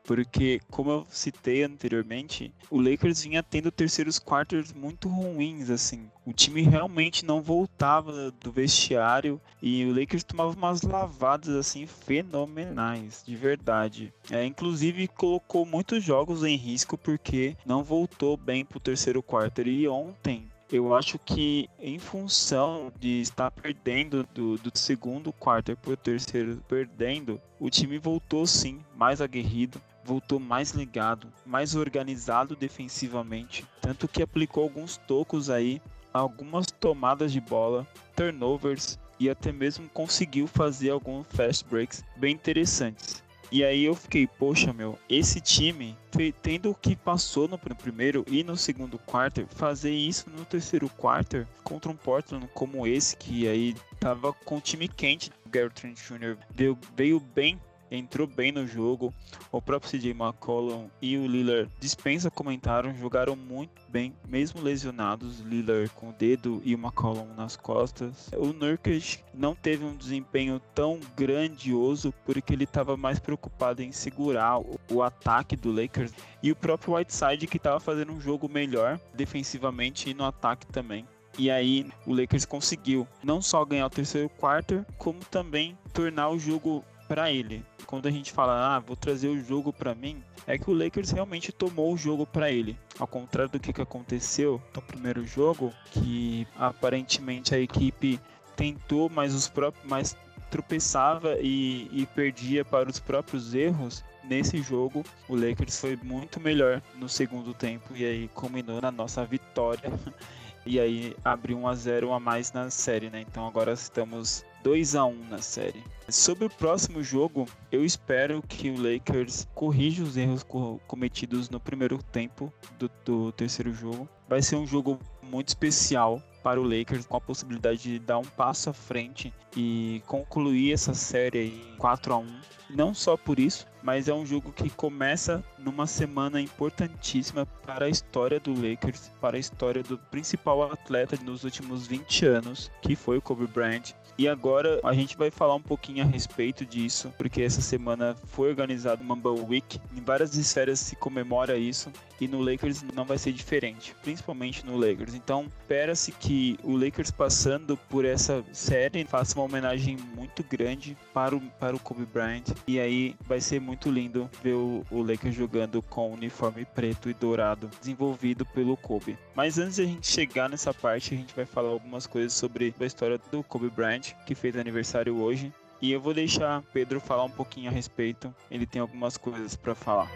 [0.03, 6.09] Porque, como eu citei anteriormente, o Lakers vinha tendo terceiros quartos muito ruins, assim.
[6.25, 13.23] O time realmente não voltava do vestiário e o Lakers tomava umas lavadas, assim, fenomenais,
[13.25, 14.13] de verdade.
[14.29, 19.61] É, inclusive, colocou muitos jogos em risco porque não voltou bem pro terceiro quarto.
[19.61, 25.93] E ontem, eu acho que em função de estar perdendo do, do segundo quarto para
[25.93, 33.65] o terceiro perdendo, o time voltou sim mais aguerrido, voltou mais ligado, mais organizado defensivamente,
[33.81, 35.81] tanto que aplicou alguns tocos aí,
[36.13, 43.23] algumas tomadas de bola, turnovers e até mesmo conseguiu fazer alguns fast breaks bem interessantes.
[43.51, 45.95] E aí eu fiquei, poxa meu, esse time,
[46.41, 51.47] tendo o que passou no primeiro e no segundo quarto, fazer isso no terceiro quarto
[51.63, 56.35] contra um Portland como esse, que aí tava com o time quente, Garrett Trent Jr.
[56.49, 57.61] veio, veio bem
[57.93, 59.13] entrou bem no jogo.
[59.51, 65.39] O próprio CJ McCollum e o Lillard dispensa comentários, jogaram muito bem, mesmo lesionados.
[65.39, 68.29] Lillard com o dedo e o McCollum nas costas.
[68.35, 74.59] O Nurkic não teve um desempenho tão grandioso porque ele estava mais preocupado em segurar
[74.59, 78.99] o, o ataque do Lakers e o próprio Whiteside que estava fazendo um jogo melhor
[79.13, 81.05] defensivamente e no ataque também.
[81.37, 86.37] E aí o Lakers conseguiu não só ganhar o terceiro quarto, como também tornar o
[86.37, 87.63] jogo para ele.
[87.85, 91.11] Quando a gente fala, ah, vou trazer o jogo para mim, é que o Lakers
[91.11, 92.75] realmente tomou o jogo para ele.
[92.97, 98.19] Ao contrário do que, aconteceu no primeiro jogo, que aparentemente a equipe
[98.55, 100.17] tentou, mas os próprios, mas
[100.49, 104.03] tropeçava e, e perdia para os próprios erros.
[104.23, 109.23] Nesse jogo, o Lakers foi muito melhor no segundo tempo e aí culminou na nossa
[109.23, 109.91] vitória.
[110.65, 113.21] e aí abriu 1 a 0 a mais na série, né?
[113.21, 115.83] Então agora estamos 2 a 1 na série.
[116.09, 121.59] Sobre o próximo jogo, eu espero que o Lakers corrija os erros co cometidos no
[121.59, 124.07] primeiro tempo do, do terceiro jogo.
[124.27, 128.23] Vai ser um jogo muito especial para o Lakers com a possibilidade de dar um
[128.23, 132.27] passo à frente e concluir essa série aí 4 a 1.
[132.69, 137.89] Não só por isso, mas é um jogo que começa numa semana importantíssima para a
[137.89, 143.17] história do Lakers, para a história do principal atleta nos últimos 20 anos, que foi
[143.17, 143.93] o Kobe Bryant.
[144.17, 148.49] E agora a gente vai falar um pouquinho a respeito disso, porque essa semana foi
[148.49, 149.79] organizado o Mamba Week.
[149.95, 151.91] Em várias esferas se comemora isso
[152.21, 155.15] e no Lakers não vai ser diferente, principalmente no Lakers.
[155.15, 161.35] Então, espera-se que o Lakers passando por essa série faça uma homenagem muito grande para
[161.35, 162.43] o, para o Kobe Bryant.
[162.67, 167.09] E aí vai ser muito lindo ver o, o Lakers jogando com o uniforme preto
[167.09, 169.17] e dourado, desenvolvido pelo Kobe.
[169.35, 172.73] Mas antes de a gente chegar nessa parte, a gente vai falar algumas coisas sobre
[172.79, 175.51] a história do Kobe Bryant, que fez aniversário hoje.
[175.81, 178.33] E eu vou deixar Pedro falar um pouquinho a respeito.
[178.49, 180.09] Ele tem algumas coisas para falar.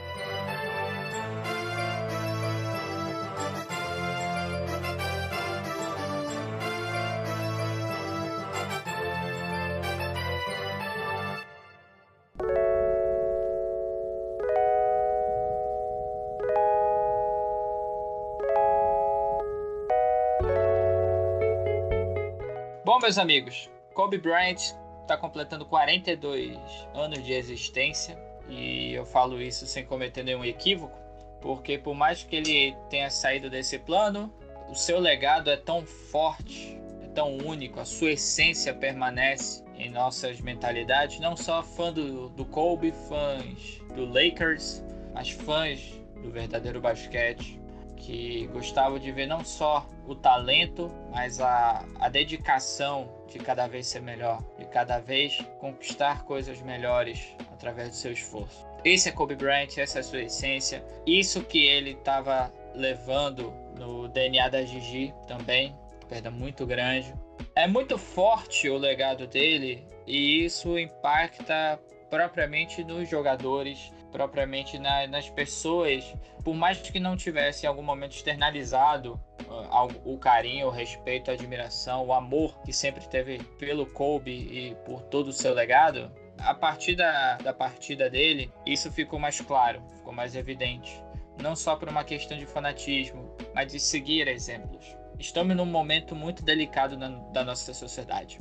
[23.07, 26.59] Meus amigos, Kobe Bryant está completando 42
[26.93, 30.93] anos de existência e eu falo isso sem cometer nenhum equívoco,
[31.39, 34.29] porque por mais que ele tenha saído desse plano,
[34.67, 40.41] o seu legado é tão forte, é tão único, a sua essência permanece em nossas
[40.41, 45.79] mentalidades, não só fã do, do Kobe, fãs do Lakers, mas fãs
[46.21, 47.57] do verdadeiro basquete,
[47.97, 53.87] que gostavam de ver não só o talento, mas a, a dedicação de cada vez
[53.87, 58.65] ser melhor, de cada vez conquistar coisas melhores através do seu esforço.
[58.85, 64.07] Esse é Kobe Bryant, essa é a sua essência, isso que ele estava levando no
[64.07, 65.75] DNA da Gigi também,
[66.07, 67.13] perda muito grande.
[67.55, 71.79] É muito forte o legado dele e isso impacta
[72.09, 76.03] propriamente nos jogadores, propriamente na, nas pessoas,
[76.43, 81.33] por mais que não tivesse em algum momento externalizado uh, o carinho, o respeito, a
[81.33, 86.53] admiração, o amor que sempre teve pelo Kobe e por todo o seu legado, a
[86.53, 91.03] partir da, da partida dele, isso ficou mais claro, ficou mais evidente.
[91.41, 94.85] Não só por uma questão de fanatismo, mas de seguir exemplos.
[95.19, 98.39] Estamos num momento muito delicado na, da nossa sociedade.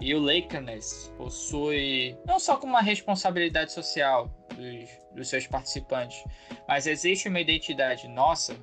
[0.00, 6.22] E o Lakerness possui não só como uma responsabilidade social dos, dos seus participantes,
[6.66, 8.56] mas existe uma identidade nossa,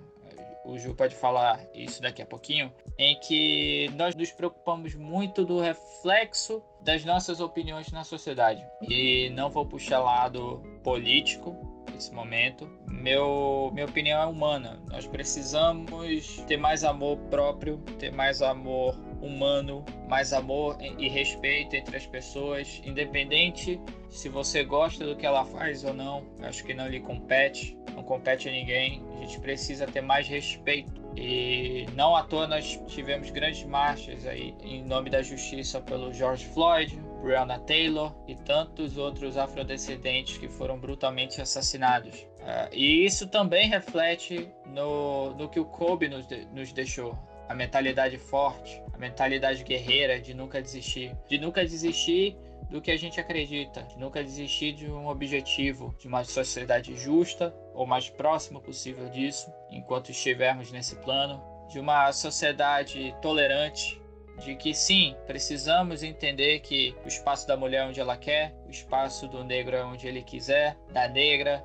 [0.65, 5.60] o Ju pode falar isso daqui a pouquinho, em que nós nos preocupamos muito do
[5.60, 8.65] reflexo das nossas opiniões na sociedade.
[8.82, 11.56] E não vou puxar lado político
[11.93, 12.67] nesse momento.
[13.06, 14.80] Meu, minha opinião é humana.
[14.89, 21.96] Nós precisamos ter mais amor próprio, ter mais amor humano, mais amor e respeito entre
[21.96, 26.26] as pessoas, independente se você gosta do que ela faz ou não.
[26.41, 29.04] Acho que não lhe compete, não compete a ninguém.
[29.18, 30.91] A gente precisa ter mais respeito.
[31.15, 36.46] E não à toa nós tivemos grandes marchas aí em nome da justiça pelo George
[36.48, 42.26] Floyd, Breonna Taylor e tantos outros afrodescendentes que foram brutalmente assassinados.
[42.46, 47.18] Uh, e isso também reflete no, no que o Kobe nos, de, nos deixou.
[47.50, 52.38] A mentalidade forte, a mentalidade guerreira de nunca desistir, de nunca desistir
[52.70, 57.54] do que a gente acredita, de nunca desistir de um objetivo, de uma sociedade justa
[57.74, 64.02] ou mais próximo possível disso, enquanto estivermos nesse plano, de uma sociedade tolerante,
[64.40, 68.70] de que sim, precisamos entender que o espaço da mulher é onde ela quer, o
[68.70, 71.64] espaço do negro é onde ele quiser, da negra,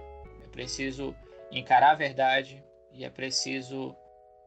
[0.51, 1.15] preciso
[1.51, 3.95] encarar a verdade e é preciso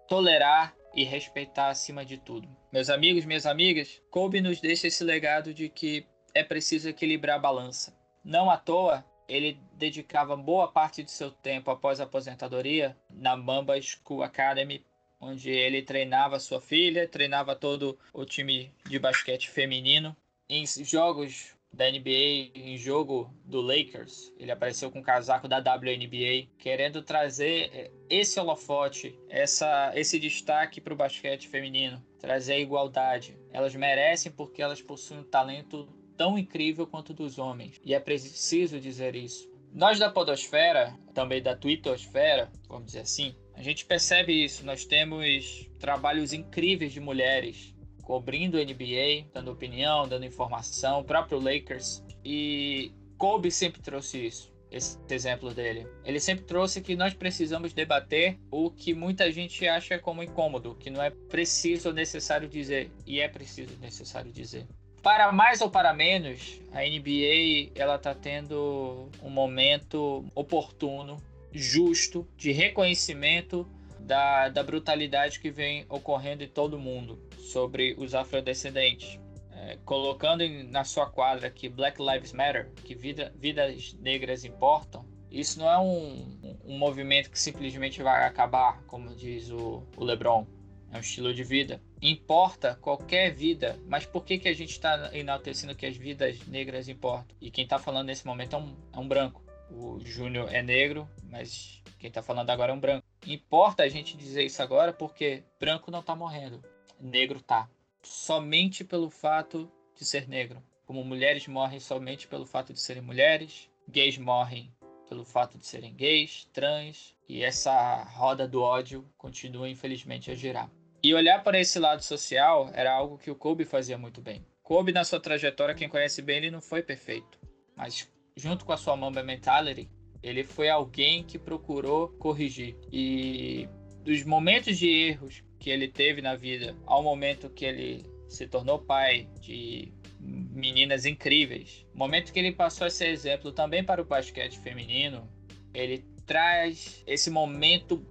[0.08, 2.48] tolerar e respeitar acima de tudo.
[2.72, 7.40] Meus amigos, minhas amigas, Kobe nos deixa esse legado de que é preciso equilibrar a
[7.40, 7.96] balança.
[8.24, 13.80] Não à toa, ele dedicava boa parte de seu tempo após a aposentadoria na Mamba
[13.82, 14.86] School Academy,
[15.20, 20.16] onde ele treinava sua filha, treinava todo o time de basquete feminino.
[20.50, 24.32] Em jogos da NBA em jogo do Lakers.
[24.38, 30.80] Ele apareceu com o casaco da WNBA, querendo trazer eh, esse holofote, essa, esse destaque
[30.80, 33.36] para o basquete feminino, trazer a igualdade.
[33.52, 37.82] Elas merecem porque elas possuem um talento tão incrível quanto dos homens.
[37.84, 39.52] E é preciso dizer isso.
[39.74, 44.64] Nós da Podosfera, também da Twittosfera, vamos dizer assim, a gente percebe isso.
[44.64, 47.73] Nós temos trabalhos incríveis de mulheres
[48.04, 52.04] cobrindo a NBA, dando opinião, dando informação, o próprio Lakers.
[52.24, 55.88] E Kobe sempre trouxe isso, esse exemplo dele.
[56.04, 60.90] Ele sempre trouxe que nós precisamos debater o que muita gente acha como incômodo, que
[60.90, 64.68] não é preciso ou necessário dizer, e é preciso necessário dizer.
[65.02, 71.18] Para mais ou para menos, a NBA ela está tendo um momento oportuno,
[71.52, 73.68] justo, de reconhecimento
[74.00, 79.20] da, da brutalidade que vem ocorrendo em todo mundo sobre os afrodescendentes.
[79.52, 85.06] É, colocando em, na sua quadra que Black Lives Matter, que vida, vidas negras importam,
[85.30, 90.46] isso não é um, um movimento que simplesmente vai acabar, como diz o, o LeBron.
[90.92, 91.82] É um estilo de vida.
[92.00, 96.88] Importa qualquer vida, mas por que, que a gente está enaltecendo que as vidas negras
[96.88, 97.36] importam?
[97.42, 99.44] E quem está falando nesse momento é um, é um branco.
[99.72, 103.08] O Júnior é negro, mas quem está falando agora é um branco.
[103.26, 106.62] Importa a gente dizer isso agora porque branco não está morrendo,
[107.04, 107.70] negro tá.
[108.02, 110.62] Somente pelo fato de ser negro.
[110.86, 114.74] Como mulheres morrem somente pelo fato de serem mulheres, gays morrem
[115.08, 120.70] pelo fato de serem gays, trans, e essa roda do ódio continua infelizmente a girar.
[121.04, 124.46] E olhar para esse lado social era algo que o Kobe fazia muito bem.
[124.62, 127.38] Kobe, na sua trajetória, quem conhece bem, ele não foi perfeito.
[127.76, 129.90] Mas junto com a sua Mamba Mentality,
[130.22, 132.78] ele foi alguém que procurou corrigir.
[132.92, 133.68] E
[134.04, 138.80] dos momentos de erros que ele teve na vida ao momento que ele se tornou
[138.80, 141.86] pai de meninas incríveis.
[141.94, 145.26] Momento que ele passou a ser exemplo também para o basquete feminino,
[145.74, 148.06] ele traz esse momento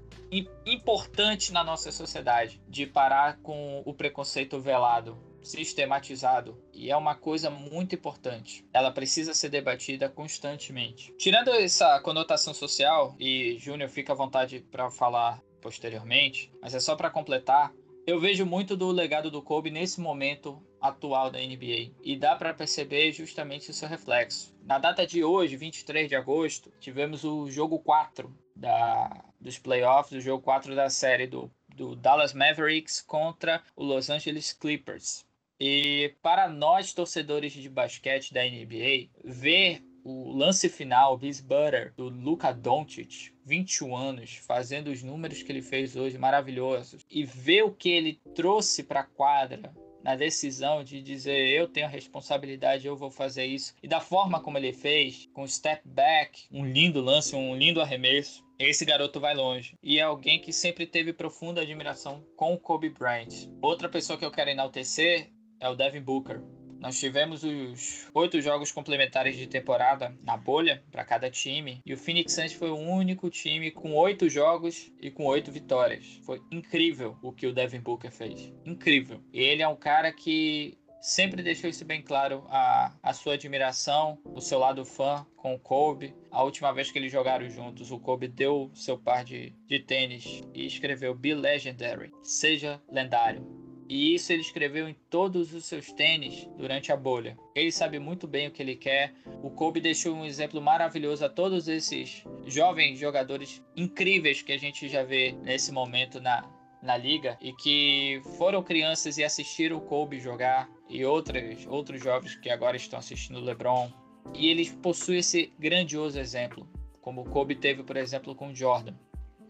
[0.64, 7.50] importante na nossa sociedade de parar com o preconceito velado, sistematizado e é uma coisa
[7.50, 8.64] muito importante.
[8.72, 11.12] Ela precisa ser debatida constantemente.
[11.18, 16.94] Tirando essa conotação social e Júnior fica à vontade para falar posteriormente, mas é só
[16.94, 17.72] para completar.
[18.04, 22.52] Eu vejo muito do legado do Kobe nesse momento atual da NBA e dá para
[22.52, 24.52] perceber justamente o seu reflexo.
[24.64, 30.20] Na data de hoje, 23 de agosto, tivemos o jogo 4 da, dos playoffs, o
[30.20, 35.24] jogo 4 da série do, do Dallas Mavericks contra o Los Angeles Clippers.
[35.60, 42.08] E para nós torcedores de basquete da NBA, ver o lance final, Biz Butter, do
[42.08, 47.72] Luka Doncic, 21 anos, fazendo os números que ele fez hoje maravilhosos, e ver o
[47.72, 49.72] que ele trouxe para a quadra
[50.02, 54.40] na decisão de dizer eu tenho a responsabilidade, eu vou fazer isso, e da forma
[54.40, 59.34] como ele fez, com step back, um lindo lance, um lindo arremesso, esse garoto vai
[59.34, 59.74] longe.
[59.82, 63.48] E é alguém que sempre teve profunda admiração com o Kobe Bryant.
[63.60, 66.40] Outra pessoa que eu quero enaltecer é o Devin Booker.
[66.82, 71.96] Nós tivemos os oito jogos complementares de temporada na bolha para cada time e o
[71.96, 76.20] Phoenix Suns foi o único time com oito jogos e com oito vitórias.
[76.24, 78.52] Foi incrível o que o Devin Booker fez.
[78.66, 79.22] Incrível.
[79.32, 84.18] E ele é um cara que sempre deixou isso bem claro, a, a sua admiração,
[84.24, 86.16] o seu lado fã com o Kobe.
[86.32, 90.42] A última vez que eles jogaram juntos, o Kobe deu seu par de, de tênis
[90.52, 93.61] e escreveu Be Legendary, seja lendário.
[93.92, 97.36] E isso ele escreveu em todos os seus tênis durante a bolha.
[97.54, 99.12] Ele sabe muito bem o que ele quer.
[99.42, 104.88] O Kobe deixou um exemplo maravilhoso a todos esses jovens jogadores incríveis que a gente
[104.88, 106.42] já vê nesse momento na,
[106.82, 112.34] na liga e que foram crianças e assistiram o Kobe jogar e outros, outros jovens
[112.36, 113.92] que agora estão assistindo o LeBron.
[114.32, 116.66] E eles possuem esse grandioso exemplo,
[117.02, 118.94] como o Kobe teve, por exemplo, com o Jordan.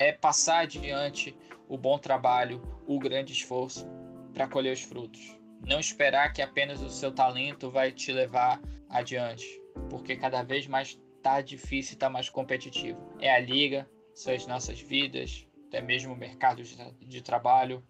[0.01, 1.33] É passar adiante
[1.69, 4.02] o bom trabalho, o grande esforço
[4.33, 5.37] para colher os frutos.
[5.67, 9.47] Não esperar que apenas o seu talento vai te levar adiante,
[9.89, 13.01] porque cada vez mais tá difícil, tá mais competitivo.
[13.21, 16.77] É a liga, são as nossas vidas, até mesmo o mercado de,
[17.07, 17.83] de trabalho.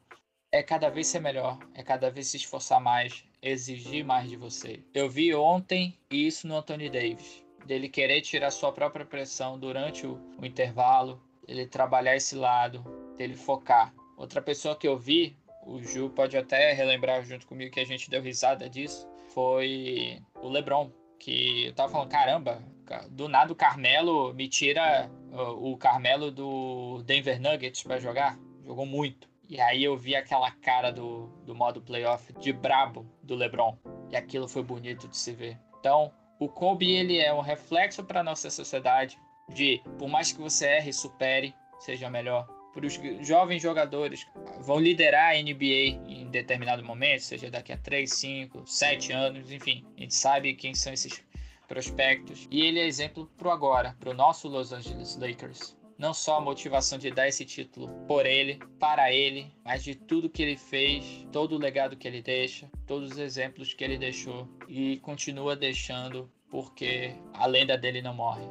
[0.52, 4.84] É cada vez ser melhor, é cada vez se esforçar mais, exigir mais de você.
[4.92, 10.20] Eu vi ontem isso no Anthony Davis, dele querer tirar sua própria pressão durante o,
[10.38, 12.84] o intervalo, ele trabalhar esse lado,
[13.16, 13.94] dele focar.
[14.16, 18.10] Outra pessoa que eu vi o Ju pode até relembrar junto comigo que a gente
[18.10, 22.62] deu risada disso, foi o LeBron, que eu tava falando, caramba,
[23.10, 25.10] do nada o Carmelo me tira
[25.56, 29.30] o Carmelo do Denver Nuggets para jogar, jogou muito.
[29.48, 33.76] E aí eu vi aquela cara do, do modo playoff de brabo do LeBron,
[34.10, 35.58] e aquilo foi bonito de se ver.
[35.78, 40.66] Então, o Kobe ele é um reflexo para nossa sociedade de, por mais que você
[40.66, 44.26] erre, supere, seja melhor para os jovens jogadores
[44.60, 49.84] vão liderar a NBA em determinado momento, seja daqui a 3, 5, 7 anos, enfim.
[49.96, 51.22] A gente sabe quem são esses
[51.68, 52.46] prospectos.
[52.50, 55.76] E ele é exemplo para o agora, para o nosso Los Angeles Lakers.
[55.98, 60.28] Não só a motivação de dar esse título por ele, para ele, mas de tudo
[60.28, 64.48] que ele fez, todo o legado que ele deixa, todos os exemplos que ele deixou
[64.66, 68.42] e continua deixando porque a lenda dele não morre,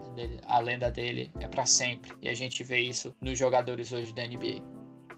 [0.48, 2.12] a lenda dele é para sempre.
[2.20, 4.60] E a gente vê isso nos jogadores hoje da NBA.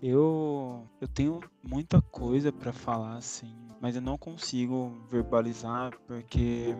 [0.01, 6.75] Eu, eu tenho muita coisa para falar, assim, mas eu não consigo verbalizar porque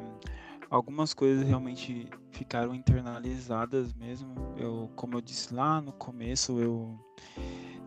[0.69, 4.35] algumas coisas realmente ficaram internalizadas mesmo.
[4.57, 6.99] Eu, como eu disse lá no começo, eu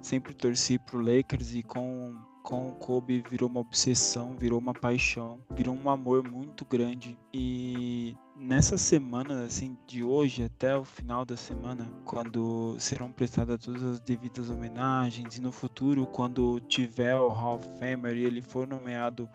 [0.01, 2.17] sempre torci pro Lakers e com
[2.47, 7.19] com o Kobe virou uma obsessão, virou uma paixão, virou um amor muito grande.
[7.35, 13.83] E nessa semana, assim, de hoje até o final da semana, quando serão prestadas todas
[13.83, 18.65] as devidas homenagens, e no futuro, quando tiver o Hall of Famer e ele for
[18.65, 19.29] nomeado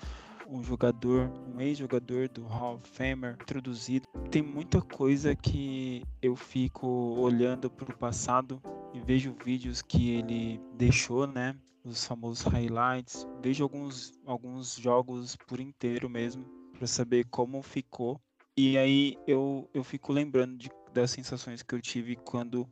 [0.48, 4.08] um jogador, um ex-jogador do Hall of Famer introduzido.
[4.30, 8.62] Tem muita coisa que eu fico olhando para o passado
[8.94, 11.56] e vejo vídeos que ele deixou, né?
[11.84, 16.46] os famosos highlights, vejo alguns, alguns jogos por inteiro mesmo,
[16.78, 18.20] para saber como ficou.
[18.56, 22.68] E aí eu, eu fico lembrando de, das sensações que eu tive quando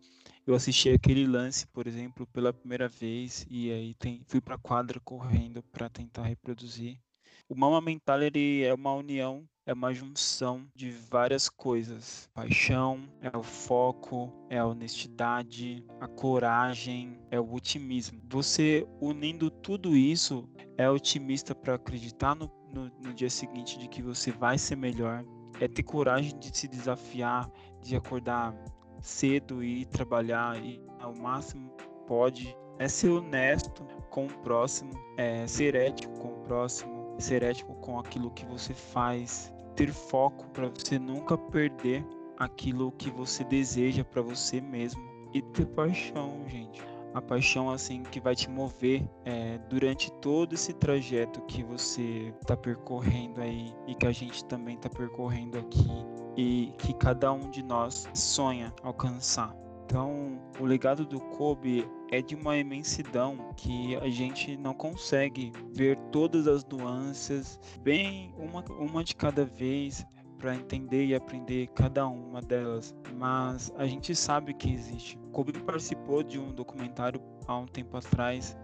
[0.45, 4.59] eu assisti aquele lance, por exemplo, pela primeira vez, e aí tem, fui para a
[4.59, 6.99] quadra correndo para tentar reproduzir.
[7.47, 13.38] O Mama Mental ele é uma união é uma junção de várias coisas: paixão, é
[13.38, 18.20] o foco, é a honestidade, a coragem, é o otimismo.
[18.32, 24.01] Você unindo tudo isso é otimista para acreditar no, no, no dia seguinte de que
[24.01, 25.24] você vai ser melhor,
[25.59, 27.47] é ter coragem de se desafiar,
[27.84, 28.55] de acordar
[29.03, 31.70] cedo e trabalhar e ao máximo
[32.07, 32.57] pode.
[32.80, 37.99] É ser honesto com o próximo, é ser ético com o próximo, ser ético com
[37.99, 42.06] aquilo que você faz, ter foco para você nunca perder
[42.38, 45.02] aquilo que você deseja para você mesmo
[45.34, 46.82] e ter paixão, gente.
[47.14, 52.58] A paixão assim que vai te mover é, durante todo esse trajeto que você está
[52.58, 55.90] percorrendo aí e que a gente também está percorrendo aqui
[56.36, 59.56] e que cada um de nós sonha alcançar.
[59.90, 65.98] Então, o legado do Kobe é de uma imensidão que a gente não consegue ver
[66.12, 70.06] todas as nuances, bem uma, uma de cada vez,
[70.38, 75.18] para entender e aprender cada uma delas, mas a gente sabe que existe.
[75.32, 78.56] Kobe participou de um documentário há um tempo atrás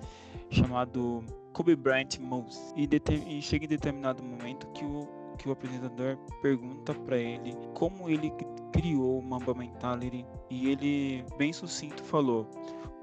[0.51, 1.23] chamado
[1.53, 2.87] Kobe Bryant Moves e,
[3.27, 8.33] e chega em determinado momento que o que o apresentador pergunta para ele como ele
[8.73, 12.49] criou o Mamba Mentality e ele bem sucinto falou: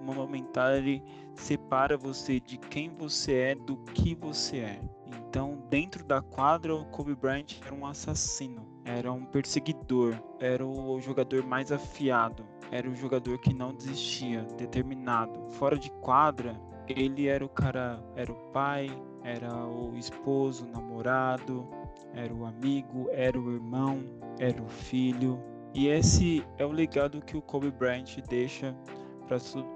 [0.01, 1.05] o Mamba Mentality
[1.37, 4.81] separa você de quem você é do que você é.
[5.07, 11.01] Então, dentro da quadra, o Kobe Bryant era um assassino, era um perseguidor, era o
[11.01, 15.49] jogador mais afiado, era o jogador que não desistia, determinado.
[15.53, 18.91] Fora de quadra, ele era o cara, era o pai,
[19.23, 21.67] era o esposo, o namorado,
[22.15, 24.03] era o amigo, era o irmão,
[24.39, 25.43] era o filho.
[25.75, 28.77] E esse é o legado que o Kobe Bryant deixa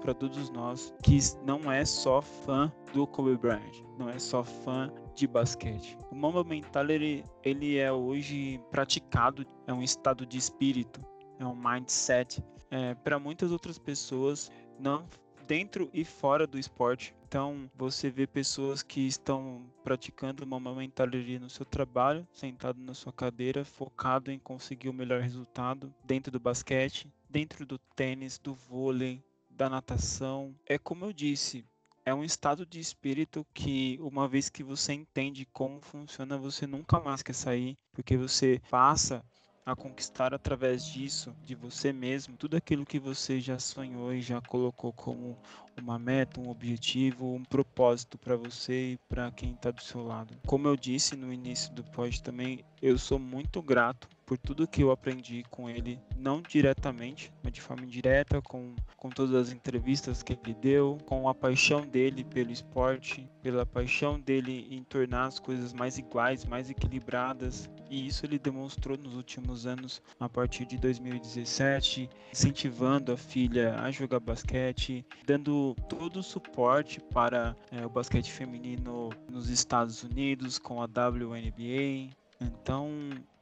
[0.01, 4.91] para todos nós que não é só fã do Kobe Bryant, não é só fã
[5.15, 5.97] de basquete.
[6.11, 11.01] O Mamba Mental ele, ele é hoje praticado, é um estado de espírito,
[11.39, 12.43] é um mindset.
[12.69, 15.05] É, para muitas outras pessoas, não
[15.47, 21.49] dentro e fora do esporte, então, você vê pessoas que estão praticando uma mentalidade no
[21.49, 27.11] seu trabalho, sentado na sua cadeira, focado em conseguir o melhor resultado dentro do basquete,
[27.29, 30.55] dentro do tênis, do vôlei, da natação.
[30.65, 31.65] É como eu disse,
[32.05, 36.97] é um estado de espírito que, uma vez que você entende como funciona, você nunca
[37.01, 39.21] mais quer sair, porque você passa
[39.67, 44.39] a conquistar através disso, de você mesmo, tudo aquilo que você já sonhou e já
[44.39, 45.37] colocou como
[45.77, 50.37] uma meta, um objetivo, um propósito para você e para quem está do seu lado.
[50.47, 54.83] Como eu disse no início do pod também, eu sou muito grato por tudo que
[54.83, 60.21] eu aprendi com ele, não diretamente, mas de forma indireta, com, com todas as entrevistas
[60.21, 65.39] que ele deu, com a paixão dele pelo esporte, pela paixão dele em tornar as
[65.39, 67.69] coisas mais iguais, mais equilibradas.
[67.89, 73.89] E isso ele demonstrou nos últimos anos, a partir de 2017, incentivando a filha a
[73.91, 80.81] jogar basquete, dando todo o suporte para é, o basquete feminino nos Estados Unidos, com
[80.81, 82.89] a WNBA, então,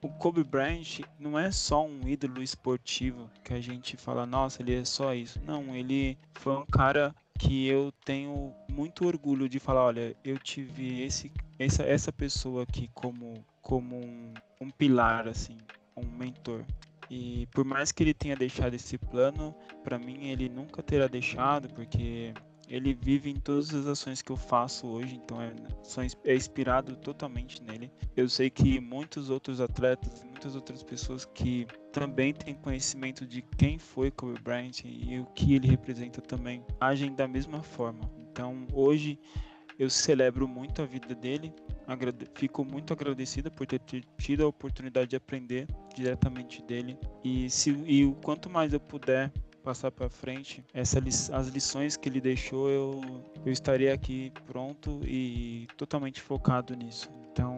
[0.06, 4.76] o Kobe Bryant não é só um ídolo esportivo que a gente fala, nossa, ele
[4.76, 5.42] é só isso.
[5.44, 11.02] Não, ele foi um cara que eu tenho muito orgulho de falar, olha, eu tive
[11.02, 13.34] esse essa, essa pessoa aqui como
[13.64, 15.58] como um, um pilar assim,
[15.98, 16.64] um mentor.
[17.10, 21.68] E por mais que ele tenha deixado esse plano, para mim ele nunca terá deixado,
[21.70, 22.32] porque
[22.70, 25.54] ele vive em todas as ações que eu faço hoje, então é,
[26.24, 27.92] é inspirado totalmente nele.
[28.16, 33.78] Eu sei que muitos outros atletas, muitas outras pessoas que também têm conhecimento de quem
[33.78, 38.10] foi Kobe Bryant e o que ele representa também, agem da mesma forma.
[38.32, 39.20] Então hoje
[39.78, 41.54] eu celebro muito a vida dele,
[42.34, 43.82] fico muito agradecida por ter
[44.18, 49.32] tido a oportunidade de aprender diretamente dele e se e o quanto mais eu puder
[49.66, 51.00] passar para frente, essa,
[51.34, 53.02] as lições que ele deixou, eu,
[53.44, 57.10] eu estaria aqui pronto e totalmente focado nisso.
[57.32, 57.56] Então,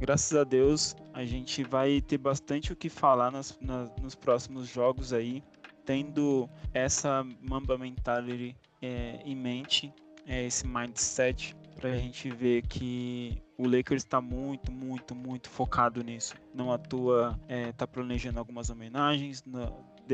[0.00, 3.56] graças a Deus, a gente vai ter bastante o que falar nas,
[4.00, 5.42] nos próximos jogos aí,
[5.84, 9.92] tendo essa Mamba Mentality é, em mente,
[10.26, 16.02] é, esse mindset, para a gente ver que o Lakers está muito, muito, muito focado
[16.02, 16.34] nisso.
[16.54, 19.44] Não à toa está é, planejando algumas homenagens,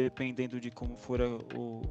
[0.03, 1.82] dependendo de como for o,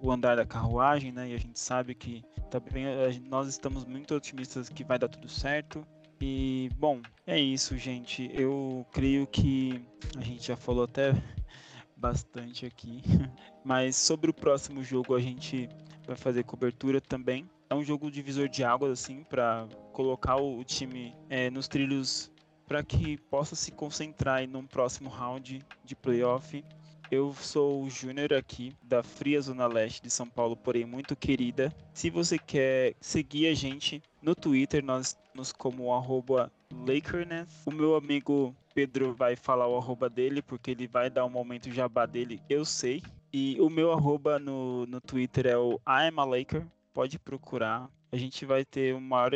[0.00, 1.30] o andar da carruagem, né?
[1.30, 2.84] E a gente sabe que também
[3.28, 5.84] nós estamos muito otimistas que vai dar tudo certo.
[6.20, 8.30] E bom, é isso, gente.
[8.32, 9.84] Eu creio que
[10.16, 11.12] a gente já falou até
[11.96, 13.02] bastante aqui,
[13.64, 15.68] mas sobre o próximo jogo a gente
[16.06, 17.48] vai fazer cobertura também.
[17.68, 22.30] É um jogo divisor de águas assim para colocar o time é, nos trilhos
[22.66, 26.64] para que possa se concentrar em um próximo round de playoff.
[27.10, 31.74] Eu sou o Júnior aqui da Fria Zona Leste de São Paulo, porém muito querida.
[31.92, 36.52] Se você quer seguir a gente no Twitter, nós nos como arroba
[36.86, 37.50] Lakernet.
[37.66, 41.72] O meu amigo Pedro vai falar o arroba dele, porque ele vai dar um momento
[41.72, 43.02] jabá dele, eu sei.
[43.32, 46.64] E o meu arroba no, no Twitter é o I'm a Laker.
[46.94, 47.90] Pode procurar.
[48.12, 49.32] A gente vai ter o maior,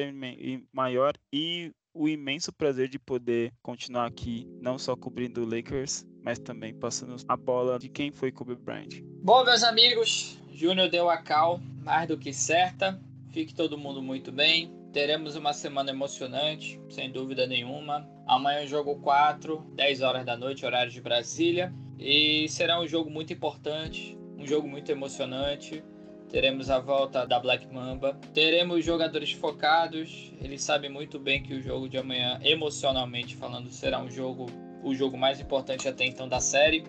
[0.72, 6.38] maior e o imenso prazer de poder continuar aqui, não só cobrindo o Lakers, mas
[6.38, 9.02] também passando a bola de quem foi Kobe Bryant.
[9.22, 12.98] Bom, meus amigos, Júnior deu a cal, mais do que certa.
[13.30, 14.72] Fique todo mundo muito bem.
[14.92, 18.08] Teremos uma semana emocionante, sem dúvida nenhuma.
[18.26, 21.74] Amanhã jogo 4, 10 horas da noite, horário de Brasília.
[21.98, 25.84] E será um jogo muito importante, um jogo muito emocionante.
[26.30, 28.18] Teremos a volta da Black Mamba.
[28.32, 30.32] Teremos jogadores focados.
[30.40, 34.46] Eles sabem muito bem que o jogo de amanhã, emocionalmente falando, será um jogo
[34.84, 36.84] o jogo mais importante até então da série,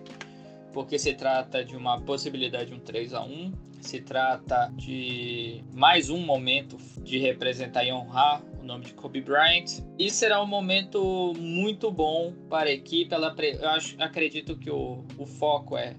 [0.72, 6.10] porque se trata de uma possibilidade de um 3 a 1 se trata de mais
[6.10, 9.82] um momento de representar e honrar o nome de Kobe Bryant.
[9.98, 13.14] E será um momento muito bom para a equipe.
[13.14, 15.96] Ela, eu acho, acredito que o, o foco é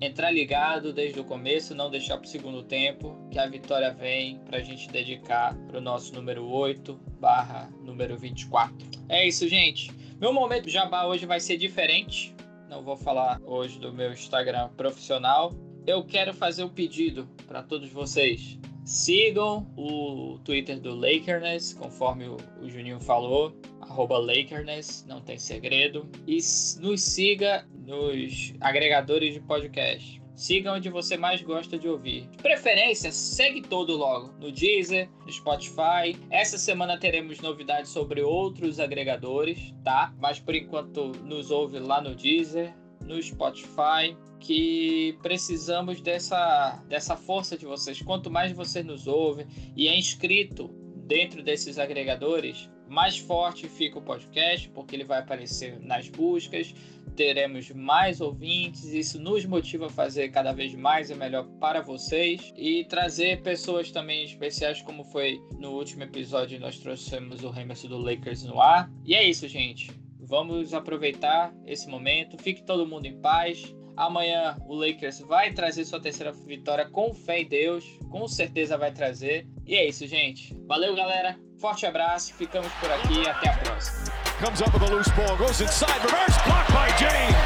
[0.00, 4.38] entrar ligado desde o começo, não deixar para o segundo tempo, que a vitória vem
[4.40, 8.74] para a gente dedicar para o nosso número 8 barra número 24.
[9.08, 9.90] É isso, gente.
[10.20, 12.36] Meu momento jabá hoje vai ser diferente.
[12.68, 15.54] Não vou falar hoje do meu Instagram profissional.
[15.86, 18.58] Eu quero fazer um pedido para todos vocês.
[18.84, 26.06] Sigam o Twitter do Lakerness, conforme o Juninho falou, arroba Lakerness, não tem segredo.
[26.26, 26.38] E
[26.80, 30.19] nos siga nos agregadores de podcast.
[30.40, 32.22] Siga onde você mais gosta de ouvir.
[32.30, 36.18] De preferência, segue todo logo no Deezer, no Spotify.
[36.30, 40.14] Essa semana teremos novidades sobre outros agregadores, tá?
[40.18, 47.54] Mas por enquanto nos ouve lá no Deezer, no Spotify, que precisamos dessa, dessa força
[47.58, 48.00] de vocês.
[48.00, 50.70] Quanto mais você nos ouve e é inscrito
[51.10, 56.72] dentro desses agregadores, mais forte fica o podcast, porque ele vai aparecer nas buscas
[57.20, 62.52] teremos mais ouvintes, isso nos motiva a fazer cada vez mais e melhor para vocês
[62.56, 67.98] e trazer pessoas também especiais, como foi no último episódio, nós trouxemos o Remerso do
[67.98, 68.90] Lakers no ar.
[69.04, 69.90] E é isso, gente.
[70.18, 73.74] Vamos aproveitar esse momento, fique todo mundo em paz.
[73.96, 78.92] Amanhã o Lakers vai trazer sua terceira vitória com fé em Deus, com certeza vai
[78.92, 79.46] trazer.
[79.70, 80.52] E é isso, gente.
[80.66, 81.36] Valeu, galera.
[81.60, 84.10] Forte abraço, ficamos por aqui até a próxima.
[84.42, 87.38] Comes up with a loose ball, goes inside, reverse blocked by James.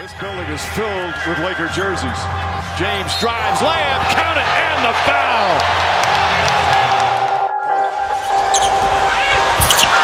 [0.00, 2.20] This building is filled with Laker jerseys.
[2.80, 5.60] James drives, layup, count it, and the foul.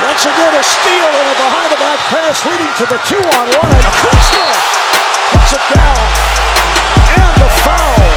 [0.04, 4.48] Once again, a steal and a behind-the-back pass leading to the two-on-one, and Kuzma
[5.32, 6.04] puts it down,
[7.16, 8.11] and the foul.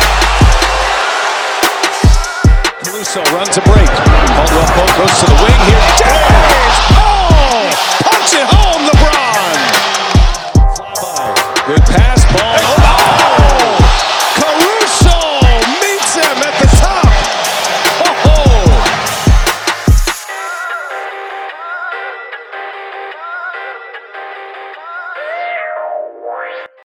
[3.15, 3.87] Caruso runs a break.
[3.87, 5.79] Caldwell Pope goes to the wing here.
[5.95, 6.84] James